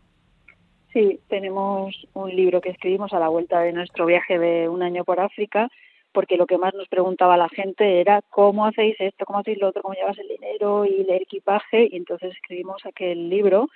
[0.92, 5.04] Sí, tenemos un libro que escribimos a la vuelta de nuestro viaje de un año
[5.04, 5.68] por África
[6.12, 9.68] porque lo que más nos preguntaba la gente era cómo hacéis esto, cómo hacéis lo
[9.68, 13.68] otro, cómo llevas el dinero y el equipaje, y entonces escribimos aquel libro.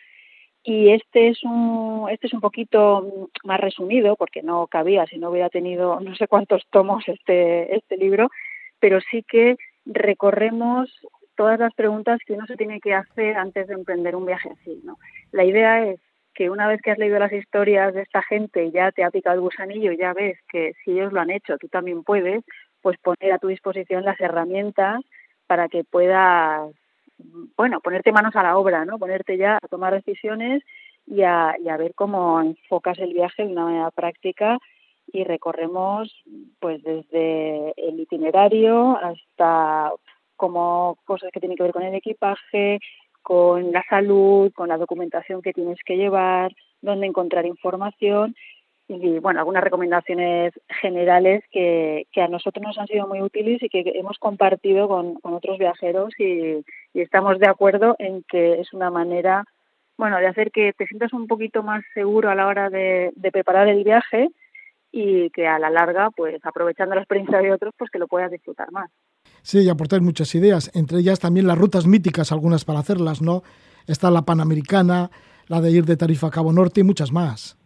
[0.62, 5.30] Y este es un, este es un poquito más resumido, porque no cabía si no
[5.30, 8.30] hubiera tenido no sé cuántos tomos este, este libro,
[8.78, 10.90] pero sí que recorremos
[11.36, 14.80] todas las preguntas que uno se tiene que hacer antes de emprender un viaje así.
[14.84, 14.98] ¿no?
[15.32, 16.00] La idea es
[16.34, 19.34] que una vez que has leído las historias de esta gente ya te ha picado
[19.36, 22.44] el gusanillo y ya ves que si ellos lo han hecho, tú también puedes,
[22.82, 25.00] pues poner a tu disposición las herramientas
[25.46, 26.70] para que puedas,
[27.56, 28.98] bueno, ponerte manos a la obra, ¿no?
[28.98, 30.62] Ponerte ya a tomar decisiones
[31.06, 34.58] y a, y a ver cómo enfocas el viaje de una manera práctica
[35.12, 36.12] y recorremos
[36.60, 39.92] pues desde el itinerario hasta
[40.36, 42.80] como cosas que tienen que ver con el equipaje,
[43.22, 48.34] con la salud, con la documentación que tienes que llevar, dónde encontrar información
[48.88, 53.68] y bueno, algunas recomendaciones generales que, que a nosotros nos han sido muy útiles y
[53.68, 58.72] que hemos compartido con, con otros viajeros y, y, estamos de acuerdo en que es
[58.72, 59.44] una manera,
[59.98, 63.32] bueno, de hacer que te sientas un poquito más seguro a la hora de, de
[63.32, 64.28] preparar el viaje
[64.98, 68.30] y que a la larga, pues aprovechando la experiencia de otros, pues que lo puedas
[68.30, 68.90] disfrutar más.
[69.42, 73.42] Sí, y aportáis muchas ideas, entre ellas también las rutas míticas, algunas para hacerlas, ¿no?
[73.86, 75.10] Está la Panamericana,
[75.48, 77.58] la de ir de Tarifa a Cabo Norte y muchas más.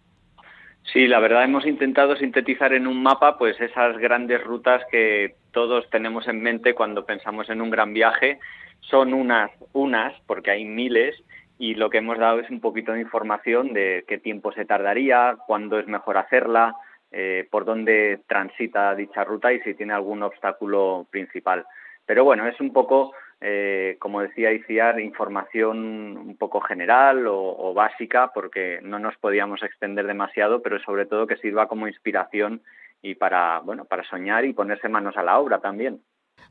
[0.92, 5.88] Sí, la verdad hemos intentado sintetizar en un mapa pues esas grandes rutas que todos
[5.90, 8.40] tenemos en mente cuando pensamos en un gran viaje.
[8.80, 11.14] Son unas, unas, porque hay miles,
[11.60, 15.36] y lo que hemos dado es un poquito de información de qué tiempo se tardaría,
[15.46, 16.74] cuándo es mejor hacerla,
[17.12, 21.66] eh, por dónde transita dicha ruta y si tiene algún obstáculo principal.
[22.06, 25.78] Pero bueno, es un poco, eh, como decía Iciar, información
[26.16, 31.36] un poco general o, básica porque no nos podíamos extender demasiado, pero sobre todo que
[31.36, 32.62] sirva como inspiración
[33.02, 36.00] y para, bueno, para soñar y ponerse manos a la obra también.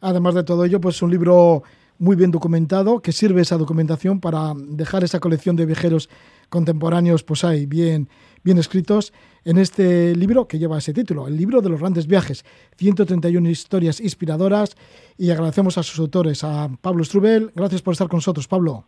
[0.02, 1.64] Además de todo ello, pues un libro
[2.00, 6.10] muy bien documentado, que sirve esa documentación para dejar esa colección de viajeros
[6.50, 8.08] contemporáneos, pues ahí, bien,
[8.44, 9.14] bien escritos
[9.46, 12.44] en este libro que lleva ese título, el libro de los grandes viajes,
[12.78, 14.76] 131 historias inspiradoras
[15.18, 18.86] y agradecemos a sus autores, a Pablo Strubel, gracias por estar con nosotros, Pablo.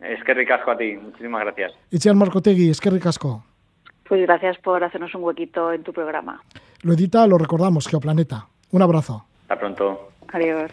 [0.00, 1.72] Es que ricasco a ti, muchísimas gracias.
[1.90, 3.44] Itziar Marcotegui, es que ricasco.
[4.06, 6.42] Pues gracias por hacernos un huequito en tu programa.
[6.82, 8.46] Lo edita, lo recordamos, Geoplaneta.
[8.70, 9.24] Un abrazo.
[9.42, 10.08] Hasta pronto.
[10.32, 10.70] Adiós.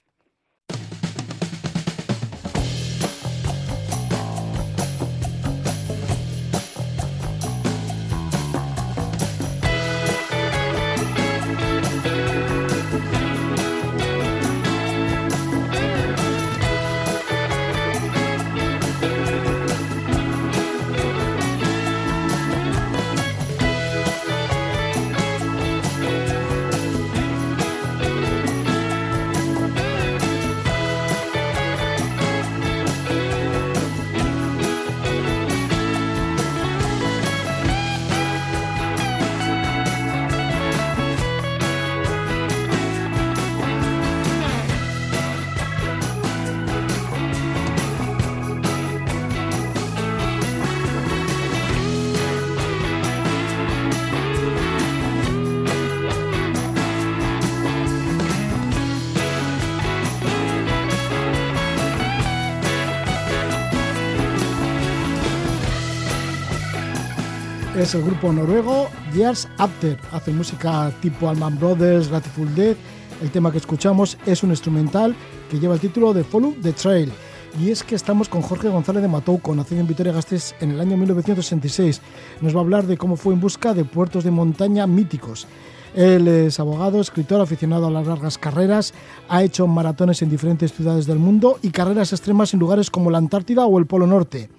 [67.81, 69.97] Es el grupo noruego Years After.
[70.11, 72.75] Hace música tipo Allman Brothers, Grateful Dead.
[73.23, 75.15] El tema que escuchamos es un instrumental
[75.49, 77.11] que lleva el título de Follow the Trail.
[77.59, 80.95] Y es que estamos con Jorge González de Matouco, nacido en Vitoria-Gasteiz en el año
[80.95, 82.01] 1966.
[82.41, 85.47] Nos va a hablar de cómo fue en busca de puertos de montaña míticos.
[85.95, 88.93] Él es abogado, escritor, aficionado a las largas carreras,
[89.27, 93.17] ha hecho maratones en diferentes ciudades del mundo y carreras extremas en lugares como la
[93.17, 94.49] Antártida o el Polo Norte.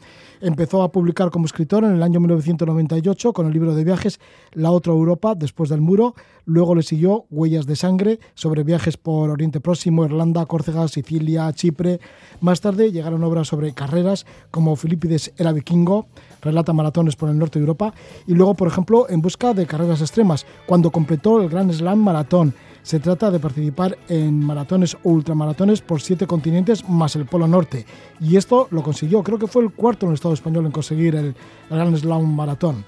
[0.45, 4.19] Empezó a publicar como escritor en el año 1998 con el libro de viajes
[4.51, 6.17] La otra Europa después del muro.
[6.47, 12.01] Luego le siguió Huellas de sangre sobre viajes por Oriente Próximo, Irlanda, Córcega, Sicilia, Chipre.
[12.41, 16.09] Más tarde llegaron obras sobre carreras como Filipides era vikingo,
[16.43, 17.95] relata maratones por el norte de Europa
[18.27, 22.55] y luego, por ejemplo, En busca de carreras extremas, cuando completó el Grand Slam Maratón
[22.83, 27.87] se trata de participar en maratones o ultramaratones por siete continentes más el Polo Norte.
[28.21, 31.15] Y esto lo consiguió, creo que fue el cuarto en el Estado español en conseguir
[31.15, 31.35] el,
[31.71, 32.85] Grand Slam Maratón.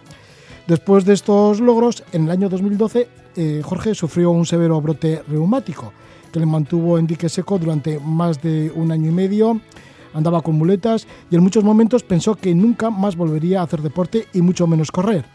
[0.66, 5.92] Después de estos logros, en el año 2012, eh, Jorge sufrió un severo brote reumático
[6.32, 9.60] que le mantuvo en dique seco durante más de un año y medio.
[10.14, 14.26] Andaba con muletas y en muchos momentos pensó que nunca más volvería a hacer deporte
[14.32, 15.26] y mucho menos correr.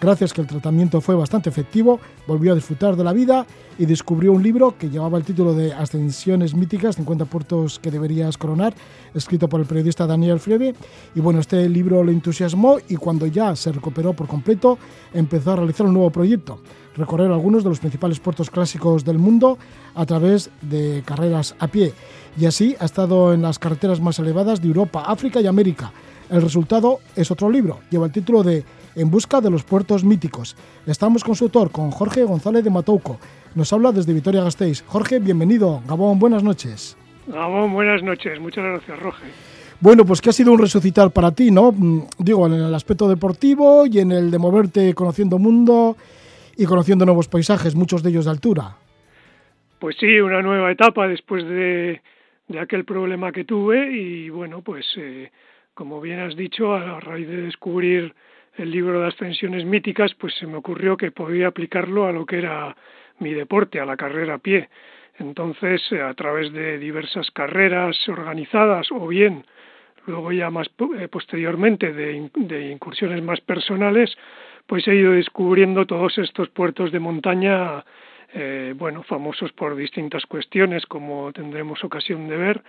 [0.00, 3.46] Gracias que el tratamiento fue bastante efectivo, volvió a disfrutar de la vida
[3.78, 8.36] y descubrió un libro que llevaba el título de Ascensiones míticas, 50 puertos que deberías
[8.36, 8.74] coronar,
[9.14, 10.74] escrito por el periodista Daniel Freve.
[11.14, 14.78] Y bueno, este libro le entusiasmó y cuando ya se recuperó por completo,
[15.12, 16.60] empezó a realizar un nuevo proyecto,
[16.96, 19.58] recorrer algunos de los principales puertos clásicos del mundo
[19.94, 21.92] a través de carreras a pie.
[22.38, 25.92] Y así ha estado en las carreteras más elevadas de Europa, África y América
[26.30, 28.64] El resultado es otro libro, lleva el título de
[28.96, 30.56] En busca de los puertos míticos.
[30.86, 33.18] Estamos con su autor, con Jorge González de Matouco.
[33.54, 34.82] Nos habla desde Vitoria-Gasteiz.
[34.86, 35.82] Jorge, bienvenido.
[35.86, 36.96] Gabón, buenas noches.
[37.26, 38.40] Gabón, buenas noches.
[38.40, 39.26] Muchas gracias, Roge.
[39.80, 41.72] Bueno, pues que ha sido un resucitar para ti, ¿no?
[41.72, 45.96] Mm, digo, en el aspecto deportivo y en el de moverte conociendo mundo
[46.56, 48.76] y conociendo nuevos paisajes, muchos de ellos de altura.
[49.78, 52.00] Pues sí, una nueva etapa después de,
[52.58, 55.30] aquel problema que tuve y bueno, pues eh,
[55.74, 58.14] como bien has dicho, a raíz de descubrir
[58.56, 62.38] el libro de ascensiones míticas, pues se me ocurrió que podía aplicarlo a lo que
[62.38, 62.76] era
[63.18, 64.68] mi deporte, a la carrera a pie.
[65.18, 69.44] Entonces, a través de diversas carreras organizadas o bien
[70.06, 74.14] luego ya más eh, posteriormente de, de, incursiones más personales,
[74.66, 77.84] pues he ido descubriendo todos estos puertos de montaña,
[78.32, 82.62] eh, bueno, famosos por distintas cuestiones, como tendremos ocasión de ver,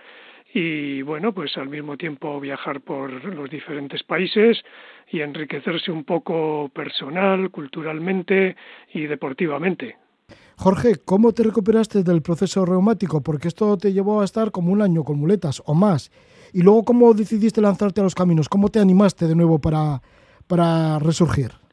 [0.54, 4.62] y bueno, pues al mismo tiempo viajar por los diferentes países
[5.10, 8.56] y enriquecerse un poco personal, culturalmente
[8.92, 9.96] y deportivamente.
[10.56, 13.20] Jorge, ¿cómo te recuperaste del proceso reumático?
[13.20, 16.10] Porque esto te llevó a estar como un año con muletas o más.
[16.52, 18.48] Y luego, ¿cómo decidiste lanzarte a los caminos?
[18.48, 20.00] ¿Cómo te animaste de nuevo para,
[20.46, 21.65] para resurgir?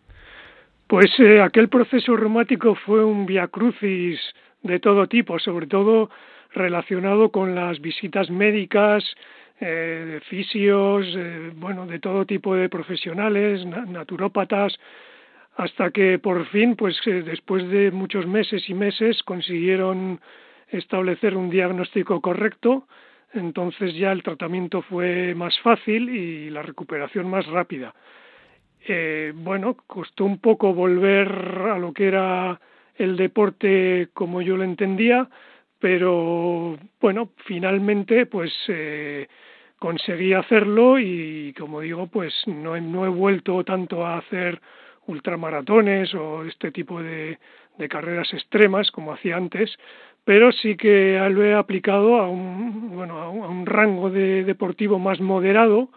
[0.93, 4.19] Pues eh, aquel proceso reumático fue un via crucis
[4.61, 6.11] de todo tipo, sobre todo
[6.51, 9.03] relacionado con las visitas médicas,
[9.59, 14.77] eh, fisios, eh, bueno, de todo tipo de profesionales, naturópatas,
[15.57, 20.21] hasta que por fin, pues después de muchos meses y meses, consiguieron
[20.69, 22.85] establecer un diagnóstico correcto
[23.33, 27.93] entonces ya el tratamiento fue más fácil y la recuperación más rápida.
[28.85, 31.29] Eh, bueno, costó un poco volver
[31.71, 32.59] a lo que era
[32.95, 35.29] el deporte como yo lo entendía,
[35.79, 39.27] pero bueno, finalmente pues eh,
[39.79, 44.61] conseguí hacerlo y como digo, pues no, no he vuelto tanto a hacer
[45.07, 47.37] ultramaratones o este tipo de,
[47.77, 49.77] de carreras extremas como hacía antes,
[50.23, 55.19] pero sí que lo he aplicado a un, bueno, a un, rango de deportivo más
[55.19, 55.89] moderado,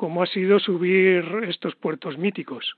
[0.00, 2.74] como ha sido subir estos puertos míticos.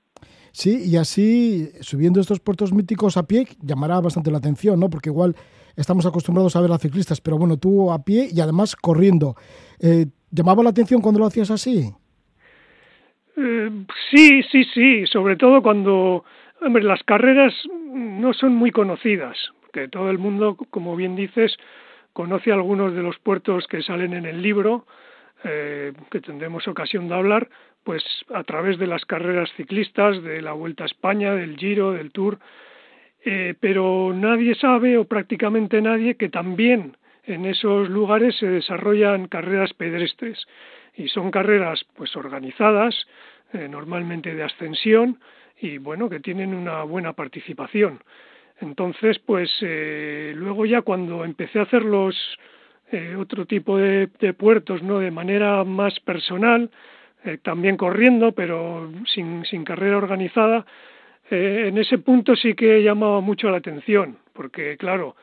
[0.51, 4.89] Sí, y así, subiendo estos puertos míticos a pie, llamará bastante la atención, ¿no?
[4.89, 5.33] Porque igual
[5.77, 9.35] estamos acostumbrados a ver a ciclistas, pero bueno, tú a pie y además corriendo.
[9.79, 11.93] Eh, ¿Llamaba la atención cuando lo hacías así?
[13.37, 13.69] Eh,
[14.11, 16.25] sí, sí, sí, sobre todo cuando,
[16.61, 17.53] hombre, las carreras
[17.93, 19.37] no son muy conocidas
[19.71, 21.55] que todo el mundo, como bien dices,
[22.11, 24.85] conoce algunos de los puertos que salen en el libro,
[25.43, 27.49] eh, que tendremos ocasión de hablar,
[27.83, 28.03] pues
[28.33, 32.39] a través de las carreras ciclistas, de la Vuelta a España, del Giro, del Tour,
[33.25, 39.73] eh, pero nadie sabe o prácticamente nadie que también en esos lugares se desarrollan carreras
[39.73, 40.45] pedestres
[40.95, 42.95] y son carreras pues organizadas,
[43.53, 45.19] eh, normalmente de ascensión
[45.59, 48.01] y bueno que tienen una buena participación.
[48.59, 52.15] Entonces, pues eh, luego ya cuando empecé a hacer los
[52.91, 54.99] eh, otro tipo de, puertos, ¿no?
[54.99, 56.69] De manera más personal,
[57.23, 60.65] eh, también corriendo, pero sin, sin carrera organizada,
[61.29, 65.15] en ese punto sí que llamaba mucho la atención, porque claro,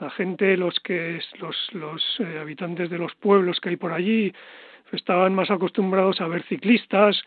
[0.00, 4.32] la gente, los que los, los habitantes de los pueblos que hay por allí,
[4.92, 7.22] estaban más acostumbrados a ver ciclistas,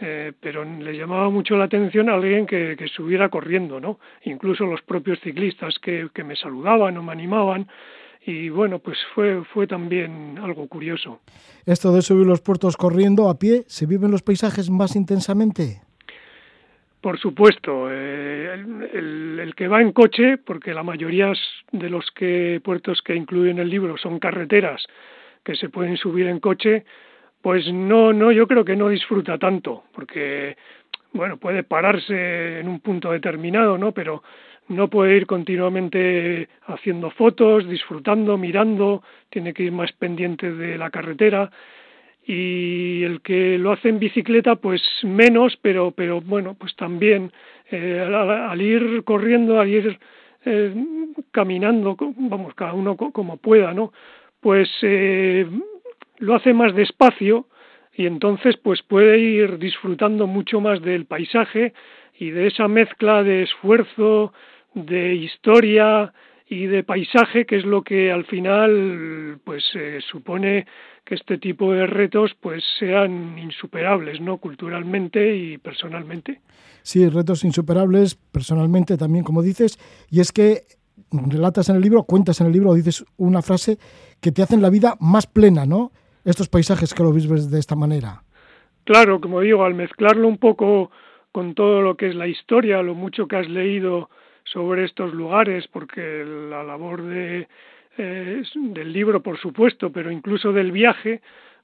[0.00, 3.98] eh, pero le llamaba mucho la atención a alguien que, que estuviera corriendo, ¿no?
[4.24, 7.66] Incluso los propios ciclistas que, que me saludaban o me animaban
[8.26, 11.20] y bueno, pues fue, fue también algo curioso.
[11.64, 15.80] Esto de subir los puertos corriendo a pie, ¿se viven los paisajes más intensamente?
[17.00, 18.52] Por supuesto, eh,
[18.92, 21.32] el, el, que va en coche, porque la mayoría
[21.70, 24.84] de los que, puertos que incluyen el libro son carreteras
[25.44, 26.84] que se pueden subir en coche,
[27.40, 30.56] pues no, no, yo creo que no disfruta tanto, porque,
[31.12, 33.92] bueno, puede pararse en un punto determinado, ¿no?
[33.92, 34.24] Pero
[34.68, 40.90] no puede ir continuamente haciendo fotos, disfrutando, mirando, tiene que ir más pendiente de la
[40.90, 41.50] carretera.
[42.24, 47.30] Y el que lo hace en bicicleta pues menos pero pero bueno pues también
[47.70, 49.98] eh, al, ir corriendo al ir
[50.44, 50.74] eh,
[51.30, 53.92] caminando vamos cada uno como pueda no
[54.40, 55.46] pues eh,
[56.18, 57.46] lo hace más despacio
[57.94, 61.72] y entonces pues puede ir disfrutando mucho más del paisaje
[62.18, 64.32] y de esa mezcla de esfuerzo,
[64.76, 66.12] de historia
[66.48, 69.64] y de paisaje que es lo que al final pues
[70.08, 70.66] supone
[71.04, 74.38] que este tipo de retos pues sean insuperables, ¿no?
[74.38, 76.40] culturalmente y personalmente.
[76.82, 79.78] Sí, retos insuperables personalmente también, como dices,
[80.10, 80.62] y es que
[81.10, 83.78] relatas en el libro, cuentas en el libro, dices una frase
[84.20, 85.90] que te hacen la vida más plena, ¿no?
[86.24, 88.22] estos paisajes que lo vives de esta manera.
[88.84, 90.90] claro, como digo, al mezclarlo un poco
[91.32, 94.10] con todo lo que es la historia, lo mucho que has leído
[94.46, 97.46] sobre estos lugares, porque la labor de,
[97.98, 101.20] eh, del libro, por supuesto, pero incluso del viaje,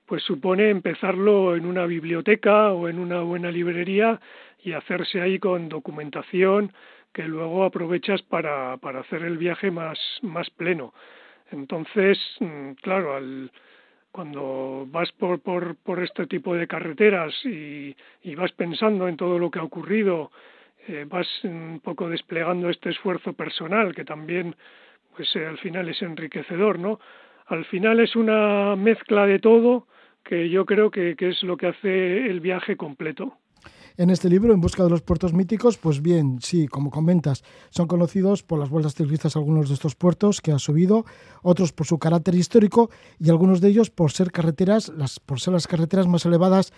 [0.06, 4.20] pues supone empezarlo en una biblioteca o en una buena librería
[4.62, 6.72] y hacerse ahí con documentación
[7.12, 10.94] que luego aprovechas para, para hacer el viaje más, más pleno.
[11.50, 13.50] Entonces, mm, claro, al,
[14.10, 19.38] cuando vas por, por, por este tipo de carreteras y, y, vas pensando en todo
[19.38, 20.30] lo que ha ocurrido,
[20.88, 24.56] eh, vas un poco desplegando este esfuerzo personal que también
[25.16, 26.98] pues eh, al final es enriquecedor, ¿no?
[27.46, 29.86] Al final es una mezcla de todo
[30.24, 33.38] que yo creo que, que es lo que hace el viaje completo
[33.96, 37.86] en este libro, En busca de los puertos míticos, pues bien, sí, como comentas, son
[37.86, 41.04] conocidos por las vueltas ciclistas algunos de estos puertos que ha subido,
[41.42, 45.52] otros por su carácter histórico y algunos de ellos por ser carreteras, las, por ser
[45.52, 46.72] las carreteras más elevadas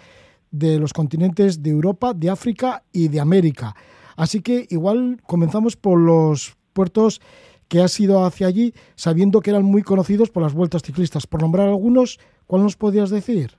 [0.55, 3.74] de los continentes de Europa, de África y de América.
[4.16, 7.20] Así que igual comenzamos por los puertos
[7.68, 11.26] que has ido hacia allí, sabiendo que eran muy conocidos por las vueltas ciclistas.
[11.26, 13.52] Por nombrar algunos, ¿cuál nos podías decir?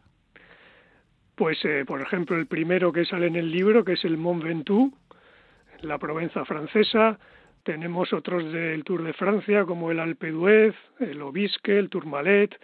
[1.36, 4.42] Pues, eh, por ejemplo, el primero que sale en el libro, que es el Mont
[4.42, 4.96] Ventoux,
[5.82, 7.20] la Provenza francesa.
[7.64, 12.56] Tenemos otros del Tour de Francia, como el Alpe d'Huez, el Obisque, el Tourmalet.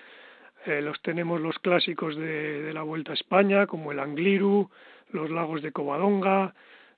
[0.66, 4.70] Eh, los tenemos los clásicos de, de, la Vuelta a España, como el Angliru,
[5.12, 6.54] los lagos de Covadonga,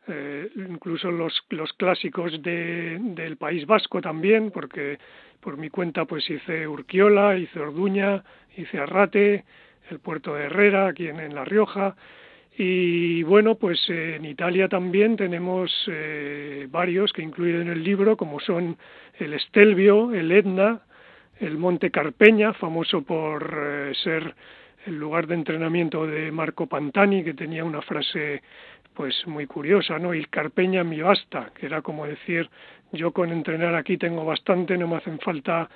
[0.07, 4.99] eh, incluso los, los clásicos de, del País Vasco también, porque
[5.39, 8.23] por mi cuenta pues hice Urquiola, hice Orduña,
[8.57, 9.45] hice Arrate,
[9.89, 11.95] el puerto de Herrera, aquí en, La Rioja.
[12.57, 18.39] Y bueno, pues en Italia también tenemos eh, varios que incluido en el libro, como
[18.39, 18.77] son
[19.19, 20.81] el Estelvio, el Etna,
[21.39, 24.35] el Monte Carpeña, famoso por eh, ser
[24.85, 28.41] el lugar de entrenamiento de Marco Pantani, que tenía una frase
[28.93, 30.13] pues muy curiosa, ¿no?
[30.13, 32.49] Il Carpeña mi basta, que era como decir,
[32.91, 35.69] yo con entrenar aquí tengo bastante, no me hacen falta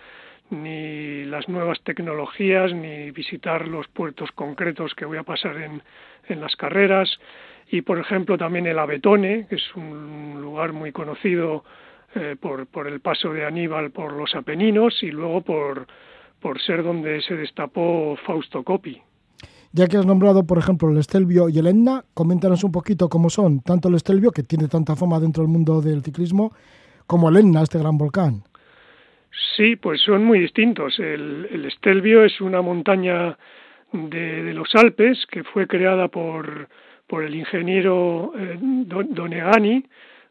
[0.49, 5.81] ni las nuevas tecnologías, ni visitar los puertos concretos que voy a pasar en,
[6.27, 7.09] en las carreras.
[7.69, 11.65] Y, por ejemplo, también el Abetone, que es un lugar muy conocido
[12.15, 15.87] eh, por, por el paso de Aníbal por los Apeninos y luego por,
[16.39, 19.01] por ser donde se destapó Fausto Coppi.
[19.73, 23.29] Ya que has nombrado, por ejemplo, el Estelvio y el Etna, coméntanos un poquito cómo
[23.29, 26.53] son, tanto el Estelvio, que tiene tanta fama dentro del mundo del ciclismo,
[27.05, 28.43] como el Etna, este gran volcán.
[29.55, 30.97] Sí, pues son muy distintos.
[30.99, 33.37] El, el Estelvio es una montaña
[33.91, 36.69] de, de, los Alpes que fue creada por,
[37.05, 39.83] por el ingeniero eh, Donegani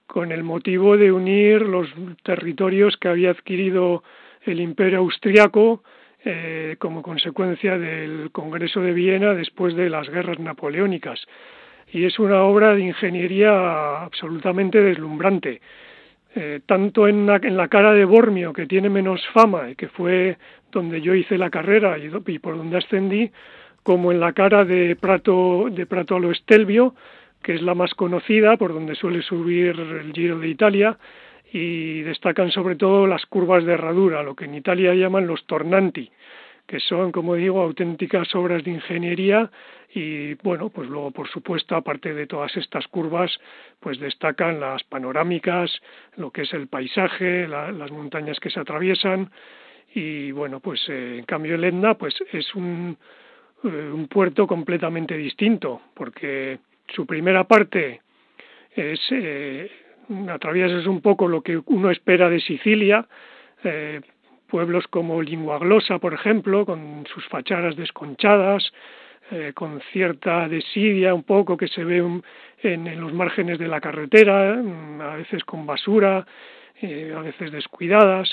[0.07, 1.89] con el motivo de unir los
[2.23, 4.03] territorios que había adquirido
[4.43, 5.83] el imperio austriaco
[6.25, 11.21] eh, como consecuencia del Congreso de Viena después de las guerras napoleónicas.
[11.93, 15.61] Y es una obra de ingeniería absolutamente deslumbrante.
[16.35, 20.37] Eh, tanto en la, cara de Bormio, que tiene menos fama y que fue
[20.71, 23.31] donde yo hice la carrera y, y, por donde ascendí,
[23.83, 26.95] como en la cara de Prato, de Prato a lo Estelvio,
[27.43, 30.99] que es la más conocida, por donde suele subir el Giro de Italia,
[31.53, 36.11] y destacan sobre todo las curvas de herradura, lo que en Italia llaman los tornanti,
[36.67, 39.51] que son, como digo, auténticas obras de ingeniería
[39.95, 43.39] y bueno, pues luego por supuesto, aparte de todas estas curvas,
[43.81, 45.71] pues destacan las panorámicas,
[46.17, 49.31] lo que es el paisaje, la, las montañas que se atraviesan
[49.95, 52.99] y bueno, pues eh, en cambio el Etna pues es un,
[53.65, 56.59] eh, un puerto completamente distinto porque
[56.89, 58.01] su primera parte
[58.75, 59.71] es eh,
[60.29, 63.07] atraviesas un poco lo que uno espera de Sicilia,
[63.65, 64.01] eh,
[64.49, 68.73] pueblos como Linguaglosa, por ejemplo, con sus fachadas desconchadas,
[69.33, 72.23] eh, con cierta desidia un poco que se ve
[72.63, 76.25] en, los márgenes de la carretera, mm, a veces con basura,
[76.81, 78.31] eh, a veces descuidadas.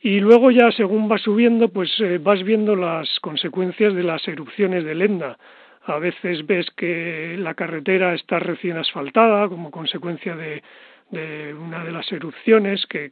[0.00, 5.00] Y luego ya según vas subiendo, pues vas viendo las consecuencias de las erupciones del
[5.00, 5.38] Etna.
[5.86, 10.62] A veces ves que la carretera está recién asfaltada como consecuencia de
[11.10, 13.10] de una de las erupciones que,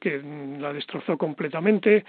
[0.60, 2.04] la destrozó completamente.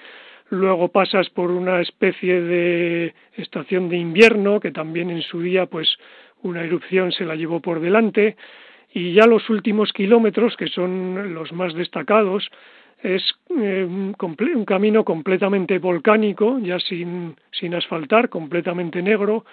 [0.49, 5.97] Luego pasas por una especie de estación de invierno que también en su día pues
[6.41, 8.35] una erupción se la llevó por delante
[8.93, 12.49] y ya los últimos kilómetros que son los más destacados
[13.01, 13.23] es
[13.57, 19.43] eh, un, un, camino completamente volcánico, ya sin, sin asfaltar, completamente negro.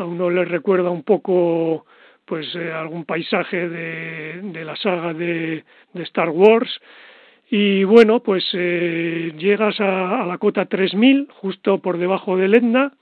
[0.00, 1.84] A uno le recuerda un poco
[2.24, 6.80] pues eh, algún paisaje de, la saga de, Star Wars.
[7.50, 12.92] Y bueno pues eh, llegas a, a, la cota 3000 justo por debajo del Etna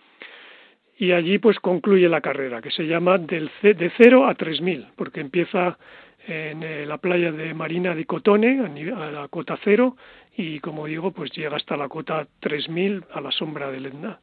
[0.99, 5.21] y allí pues concluye la carrera, que se llama del de 0 a 3000, porque
[5.21, 5.79] empieza
[6.27, 9.97] en eh, la playa de Marina de Cotone, a, la cota cero,
[10.37, 14.19] y como digo, pues llega hasta la cota 3000 a la sombra del Etna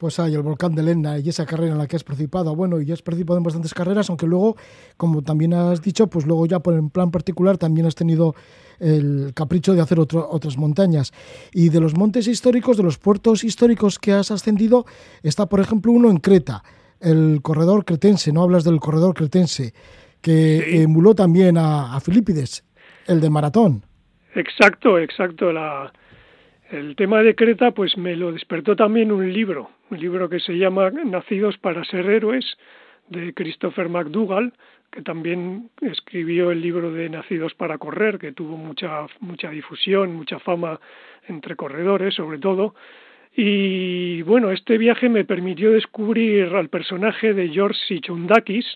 [0.00, 2.56] pues hay el volcán de Lenda y esa carrera en la que has participado.
[2.56, 4.56] Bueno, y ya has participado en bastantes carreras, aunque luego,
[4.96, 8.34] como también has dicho, pues luego ya por en plan particular también has tenido
[8.78, 11.12] el capricho de hacer otras montañas.
[11.52, 14.86] Y de los montes históricos, de los puertos históricos que has ascendido,
[15.22, 16.64] está por ejemplo uno en Creta,
[16.98, 19.74] el corredor cretense, no hablas del corredor cretense,
[20.22, 22.64] que emuló también a, a Filipides,
[23.06, 23.82] el de maratón.
[24.34, 25.52] Exacto, exacto.
[25.52, 25.92] La,
[26.70, 30.56] el tema de Creta pues me lo despertó también un libro, un libro que se
[30.56, 32.56] llama Nacidos para ser héroes
[33.08, 34.52] de Christopher McDougall,
[34.90, 40.38] que también escribió el libro de Nacidos para correr, que tuvo mucha mucha difusión, mucha
[40.38, 40.80] fama
[41.28, 42.74] entre corredores, sobre todo.
[43.34, 48.66] Y bueno, este viaje me permitió descubrir al personaje de George Sichundakis,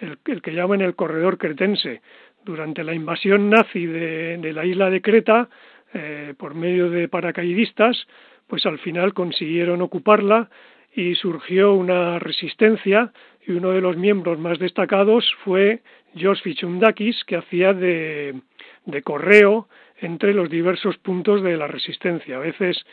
[0.00, 2.00] el, que llaman el corredor cretense.
[2.42, 5.50] Durante la invasión nazi de, de la isla de Creta,
[5.92, 8.06] eh, por medio de paracaidistas,
[8.50, 10.50] pues al final consiguieron ocuparla
[10.92, 13.12] y surgió una resistencia
[13.46, 15.82] y uno de los miembros más destacados fue
[16.16, 18.34] George Fichundakis, que hacía de,
[19.04, 19.68] correo
[20.00, 22.36] entre los diversos puntos de la resistencia.
[22.36, 22.84] A veces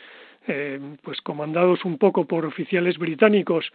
[0.46, 3.70] eh, pues comandados un poco por oficiales británicos,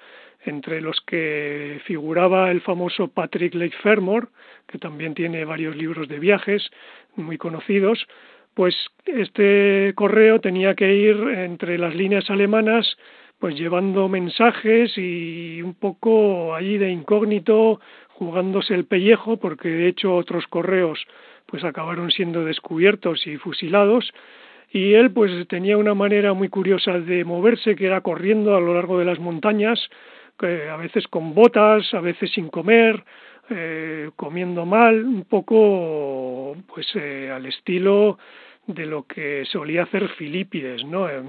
[0.46, 4.30] entre los que figuraba el famoso Patrick Lake Fermor,
[4.68, 6.72] que también tiene varios libros de viajes
[7.16, 8.08] muy conocidos,
[8.54, 8.76] pues
[9.06, 12.98] este correo tenía que ir entre las líneas alemanas
[13.40, 20.16] pues llevando mensajes y un poco allí de incógnito jugándose el pellejo porque de hecho
[20.16, 21.06] otros correos
[21.46, 24.14] pues acabaron siendo descubiertos y fusilados.
[24.72, 28.74] Y él pues tenía una manera muy curiosa de moverse que era corriendo a lo
[28.74, 29.90] largo de las montañas
[30.72, 33.04] a veces con botas a veces sin comer
[33.50, 38.18] eh, comiendo mal, un poco pues eh, al estilo
[38.68, 41.10] de lo que solía hacer Filipides, ¿no?
[41.10, 41.22] Eh,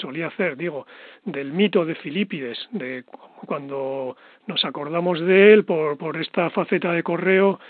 [0.00, 0.86] solía hacer, digo,
[1.24, 3.04] del mito de Filipides, de
[3.46, 4.16] cuando
[4.46, 7.60] nos acordamos de él por, por esta faceta de correo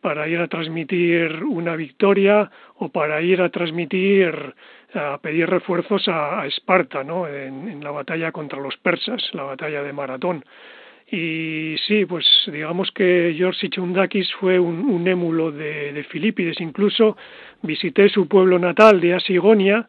[0.00, 4.54] para ir a transmitir una victoria o para ir a transmitir,
[4.92, 7.28] a pedir refuerzos a, Esparta, ¿no?
[7.28, 10.44] En, en la batalla contra los persas, la batalla de Maratón.
[11.10, 16.60] Y sí, pues digamos que George Chundakis fue un, émulo de, de, Filipides.
[16.60, 17.16] Incluso
[17.62, 19.86] visité su pueblo natal de Asigonia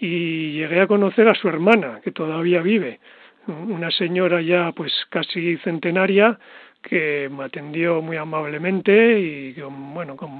[0.00, 3.00] y llegué a conocer a su hermana, que todavía vive,
[3.46, 6.38] una señora ya pues casi centenaria
[6.82, 9.54] que me atendió muy amablemente y
[9.94, 10.30] bueno, con,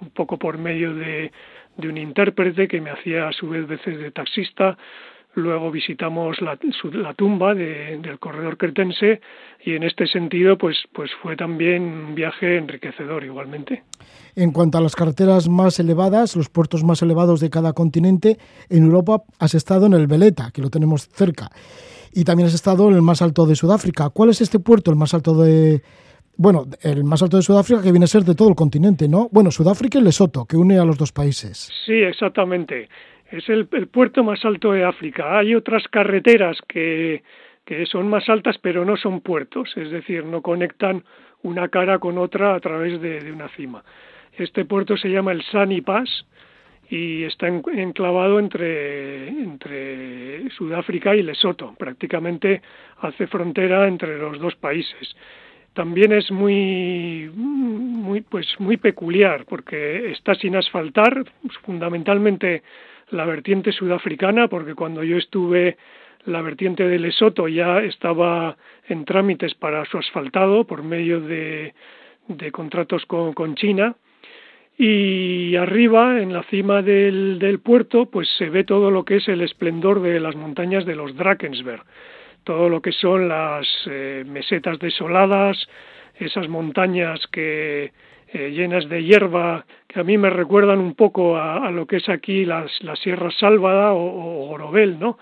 [0.00, 1.32] un poco por medio de,
[1.76, 4.76] de un intérprete que me hacía a su vez veces de taxista,
[5.34, 6.58] luego visitamos la,
[6.92, 9.20] la tumba del corredor cretense
[9.64, 13.82] y en este sentido pues, pues fue también un viaje enriquecedor igualmente.
[14.34, 18.84] En cuanto a las carreteras más elevadas, los puertos más elevados de cada continente, en
[18.84, 21.50] Europa has estado en el Veleta, que lo tenemos cerca,
[22.12, 24.10] y también has estado en el más alto de Sudáfrica.
[24.10, 25.82] ¿Cuál es este puerto, el más alto de,
[26.36, 29.28] bueno, el más alto de Sudáfrica que viene a ser de todo el continente, ¿no?
[29.30, 31.70] Bueno, Sudáfrica y Lesoto, que une a los dos países.
[31.84, 32.88] Sí, exactamente
[33.30, 35.38] es el, puerto más alto de África.
[35.38, 37.22] Hay otras carreteras que,
[37.64, 41.04] que son más altas pero no son puertos, es decir, no conectan
[41.42, 43.84] una cara con otra a través de, una cima.
[44.36, 46.26] Este puerto se llama el Sani Pass
[46.88, 51.74] y está enclavado entre, entre Sudáfrica y Lesoto.
[51.78, 52.62] Prácticamente
[52.98, 55.14] hace frontera entre los dos países.
[55.72, 61.24] También es muy, muy, pues muy peculiar porque está sin asfaltar,
[61.64, 62.64] fundamentalmente
[63.10, 65.76] la vertiente sudafricana, porque cuando yo estuve
[66.26, 68.56] la vertiente de Lesoto ya estaba
[68.88, 71.74] en trámites para su asfaltado por medio de,
[72.28, 73.96] de contratos con, China.
[74.76, 79.28] Y arriba, en la cima del, del, puerto, pues se ve todo lo que es
[79.28, 81.82] el esplendor de las montañas de los Drakensberg,
[82.44, 85.68] todo lo que son las eh, mesetas desoladas,
[86.18, 87.92] esas montañas que,
[88.32, 92.08] eh, llenas de hierba que a mí me recuerdan un poco a, lo que es
[92.08, 95.18] aquí las, la Sierra Sálvada o, Gorobel, ¿no?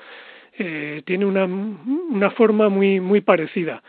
[0.58, 3.82] Eh, tiene una, una forma muy, muy parecida.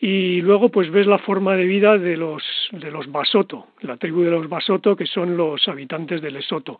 [0.00, 2.42] Y luego pues ves la forma de vida de los,
[2.72, 6.78] de los Basoto, la tribu de los Basoto, que son los habitantes del Lesoto,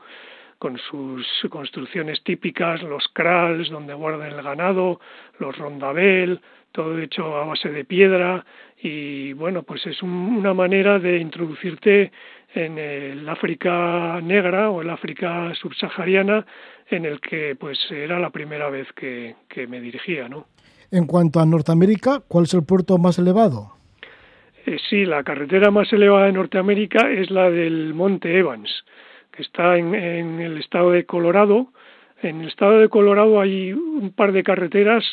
[0.58, 5.00] con sus construcciones típicas, los krals, donde guardan el ganado,
[5.38, 6.40] los rondabel,
[6.72, 8.44] todo hecho a base de piedra
[8.80, 12.12] y bueno, pues es una manera de introducirte
[12.54, 16.46] en el África negra o el África subsahariana
[16.88, 20.46] en el que pues era la primera vez que, que me dirigía, ¿no?
[20.90, 23.78] En cuanto a Norteamérica, ¿cuál es el puerto más elevado?
[24.64, 28.70] Eh, sí, la carretera más elevada de Norteamérica es la del Monte Evans,
[29.32, 31.68] que está en, el estado de Colorado.
[32.22, 35.04] En el estado de Colorado hay un par de carreteras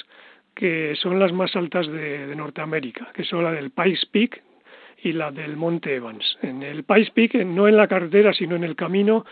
[0.55, 4.41] que son las más altas de, Norteamérica, que son la del Pikes Peak
[5.03, 6.37] y la del Monte Evans.
[6.41, 9.25] En el Pikes Peak, no en la carretera, sino en el camino,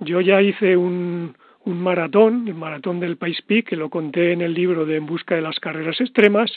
[0.00, 4.52] yo ya hice un, maratón, el maratón del País Peak, que lo conté en el
[4.52, 6.50] libro de En busca de las carreras extremas,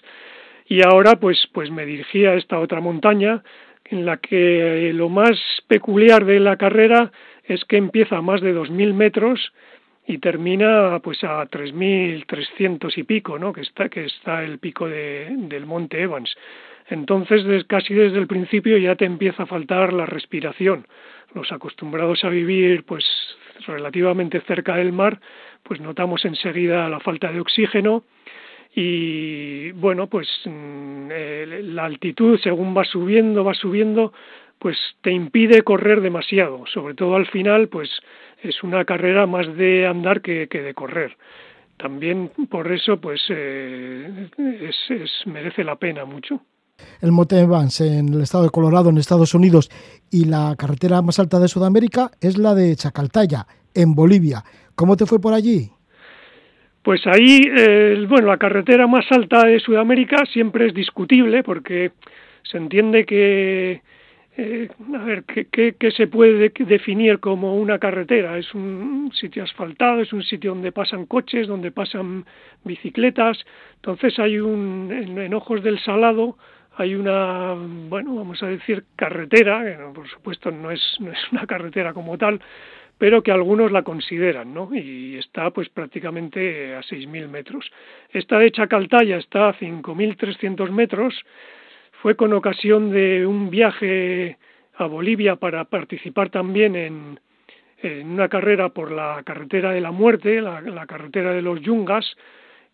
[0.68, 3.44] y ahora pues, pues me dirigí a esta otra montaña,
[3.86, 7.12] en la que lo más peculiar de la carrera
[7.46, 9.54] es que empieza a más de 2.000 metros
[10.08, 13.52] y termina pues a 3.300 y pico, ¿no?
[13.52, 16.34] que está, que está el pico de, del monte Evans.
[16.90, 20.88] Entonces, casi desde el principio ya te empieza a faltar la respiración.
[21.34, 23.06] Los acostumbrados a vivir pues
[23.66, 25.20] relativamente cerca del mar,
[25.64, 28.04] pues notamos enseguida la falta de oxígeno
[28.74, 31.10] y bueno, pues mm,
[31.74, 34.14] la altitud según va subiendo, va subiendo,
[34.60, 37.90] pues te impide correr demasiado, sobre todo al final, pues
[38.42, 41.18] es una carrera más de andar que, de correr.
[41.78, 44.30] También por eso, pues eh,
[44.62, 46.42] es, merece la pena mucho
[47.02, 49.70] el Monte Evans en el estado de Colorado, en Estados Unidos,
[50.12, 54.44] y la carretera más alta de Sudamérica es la de Chacaltaya, en Bolivia.
[54.76, 55.72] ¿Cómo te fue por allí?
[56.84, 61.92] Pues ahí, eh, bueno, la carretera más alta de Sudamérica siempre es discutible porque
[62.44, 63.82] se entiende que,
[64.40, 68.38] eh, a ver, ¿qué, se puede definir como una carretera?
[68.38, 72.24] Es un sitio asfaltado, es un sitio donde pasan coches, donde pasan
[72.64, 73.44] bicicletas.
[73.78, 76.38] Entonces hay un, en Ojos del Salado,
[76.76, 77.56] hay una,
[77.90, 82.16] bueno, vamos a decir, carretera, que por supuesto no es, no es una carretera como
[82.20, 82.40] tal,
[83.00, 84.70] pero que algunos la consideran, ¿no?
[84.72, 87.72] Y está pues prácticamente a 6.000 metros.
[88.12, 91.26] Esta de Chacaltaya está a 5.300 metros,
[92.02, 94.38] fue con ocasión de un viaje
[94.76, 97.20] a Bolivia para participar también en,
[98.06, 102.18] una carrera por la carretera de la muerte, la, carretera de los Yungas,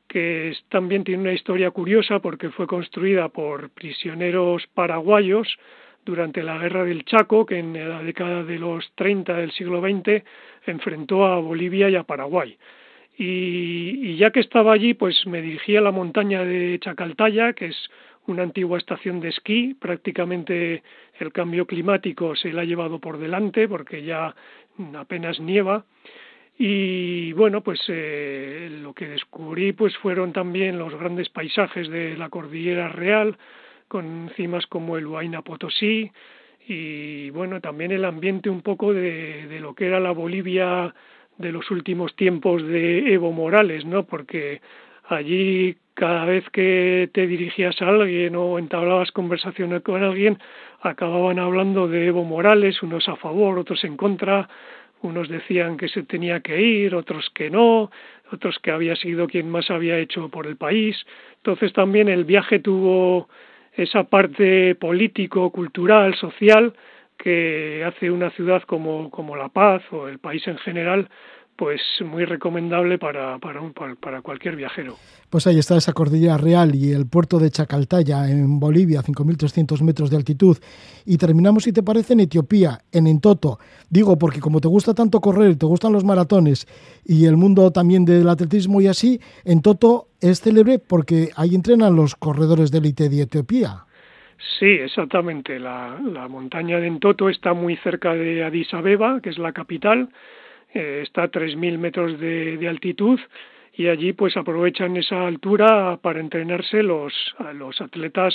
[0.08, 5.58] que también tiene una historia curiosa porque fue construida por prisioneros paraguayos
[6.06, 10.24] durante la guerra del Chaco, que en la década de los 30 del siglo XX
[10.66, 12.58] enfrentó a Bolivia y a Paraguay.
[13.18, 17.90] Y, ya que estaba allí, pues me dirigí a la montaña de Chacaltaya, que es
[18.28, 20.84] una antigua estación de esquí, prácticamente
[21.20, 24.36] el cambio climático se la ha llevado por delante porque ya
[24.96, 25.86] apenas nieva.
[26.58, 32.30] Y bueno pues eh, lo que descubrí pues fueron también los grandes paisajes de la
[32.30, 33.38] cordillera real
[33.88, 36.12] con cimas como el Huayna Potosí
[36.68, 40.94] y bueno también el ambiente un poco de, de lo que era la Bolivia
[41.40, 44.62] de los últimos tiempos de Evo Morales no porque
[45.08, 50.40] allí cada vez que te dirigías a alguien o entablabas conversaciones con alguien
[50.82, 54.50] acababan hablando de Evo Morales unos a favor otros en contra
[55.04, 57.92] unos decían que se tenía que ir, otros que no,
[58.32, 60.96] otros que había sido quien más había hecho por el país.
[61.38, 63.28] Entonces también el viaje tuvo
[63.74, 66.74] esa parte político, cultural, social
[67.18, 71.10] que hace una ciudad como, como La Paz o el país en general
[71.56, 74.96] pues muy recomendable para, para, un, para, cualquier viajero.
[75.30, 80.10] Pues ahí está esa cordillera real y el puerto de Chacaltaya en Bolivia, 5.300 metros
[80.10, 80.58] de altitud.
[81.06, 83.60] Y terminamos, si te parece, en Etiopía, en Entoto.
[83.90, 86.68] Digo, porque como te gusta tanto correr, te gustan los maratones
[87.06, 92.16] y el mundo también del atletismo y así, Entoto es célebre porque ahí entrenan los
[92.16, 93.86] corredores de élite de Etiopía.
[94.60, 95.60] Sí, exactamente.
[95.60, 100.10] La, la montaña de Entoto está muy cerca de Addis Abeba, que es la capital
[100.74, 103.20] eh, está a 3.000 metros de, de, altitud
[103.76, 107.14] y allí pues aprovechan esa altura para entrenarse los,
[107.56, 108.34] los atletas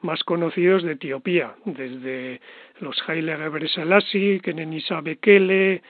[0.00, 2.40] más conocidos de Etiopía, desde
[2.80, 5.82] los Haile Gebrselassie, Kenenisa Bekele,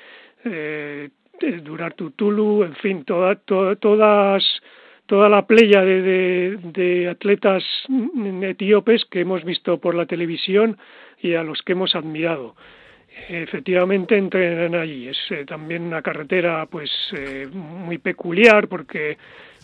[0.44, 1.10] eh,
[2.16, 4.44] Tulu, en fin, toda, todas
[5.06, 7.64] toda la playa de, de, atletas
[8.42, 10.76] etíopes que hemos visto por la televisión
[11.20, 12.54] y a los que hemos admirado
[13.28, 15.08] efectivamente entrenan allí.
[15.08, 19.18] Es eh, también una carretera pues eh, muy peculiar porque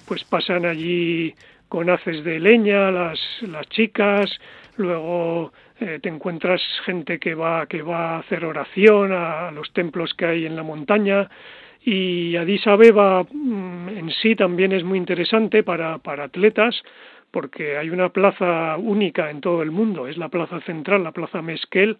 [0.07, 1.35] pues pasan allí
[1.69, 4.31] con haces de leña las, las chicas,
[4.77, 10.15] luego eh, te encuentras gente que va que va a hacer oración a, los templos
[10.15, 11.29] que hay en la montaña.
[11.87, 16.83] Y Addis Abeba mm, en sí también es muy interesante para, para atletas
[17.31, 21.43] porque hay una plaza única en todo el mundo, es la plaza central, la plaza
[21.43, 21.99] Mesquel,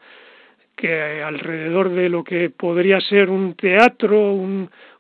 [0.77, 4.33] que alrededor de lo que podría ser un teatro,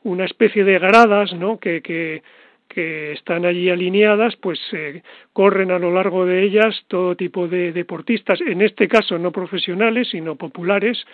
[0.03, 1.59] una especie de gradas, ¿no?
[1.59, 2.23] Que, que,
[2.69, 5.03] que están allí alineadas, pues eh,
[5.33, 10.09] corren a lo largo de ellas todo tipo de deportistas, en este caso no profesionales,
[10.11, 11.05] sino populares,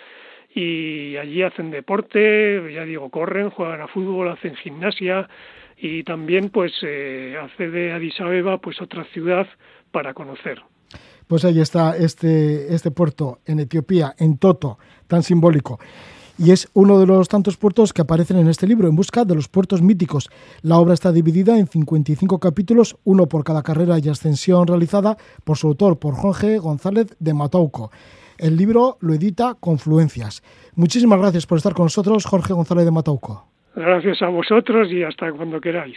[0.53, 5.29] y allí hacen deporte, ya digo, corren, juegan a fútbol, hacen gimnasia
[5.77, 9.47] y también pues eh, hace de Addis Abeba pues otra ciudad
[9.91, 10.61] para conocer.
[11.31, 14.77] Pues ahí está este, este puerto en Etiopía, en Toto,
[15.07, 15.79] tan simbólico
[16.37, 19.33] y es uno de los tantos puertos que aparecen en este libro, En busca de
[19.33, 20.29] los puertos míticos.
[20.61, 25.15] La obra está dividida en 55 capítulos, uno por cada carrera y ascensión realizada
[25.45, 27.91] por su autor, por Jorge González de Matouco.
[28.37, 30.43] El libro lo edita Confluencias.
[30.75, 33.45] Muchísimas gracias por estar con nosotros, Jorge González de Matauco.
[33.73, 35.95] Gracias a vosotros y hasta cuando queráis.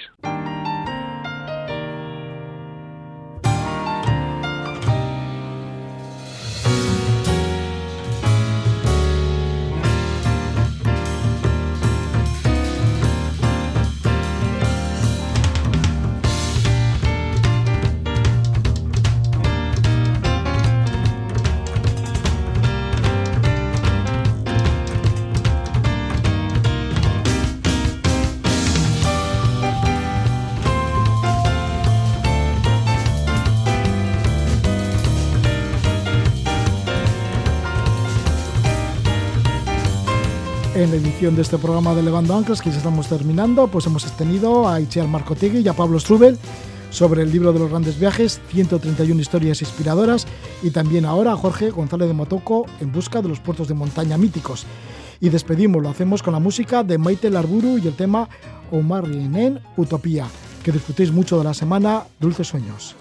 [40.94, 44.80] Edición de este programa de Levando Anclas, que ya estamos terminando, pues hemos tenido a
[44.80, 46.38] Itziar Marcotegui y a Pablo Strubel
[46.90, 50.26] sobre el libro de los grandes viajes, 131 historias inspiradoras,
[50.62, 54.16] y también ahora a Jorge González de Motoco en busca de los puertos de montaña
[54.16, 54.66] míticos.
[55.20, 58.28] Y despedimos, lo hacemos con la música de Maite Larburu y el tema
[58.70, 60.26] Omar Rienen, Utopía.
[60.62, 62.96] Que disfrutéis mucho de la semana, dulces sueños.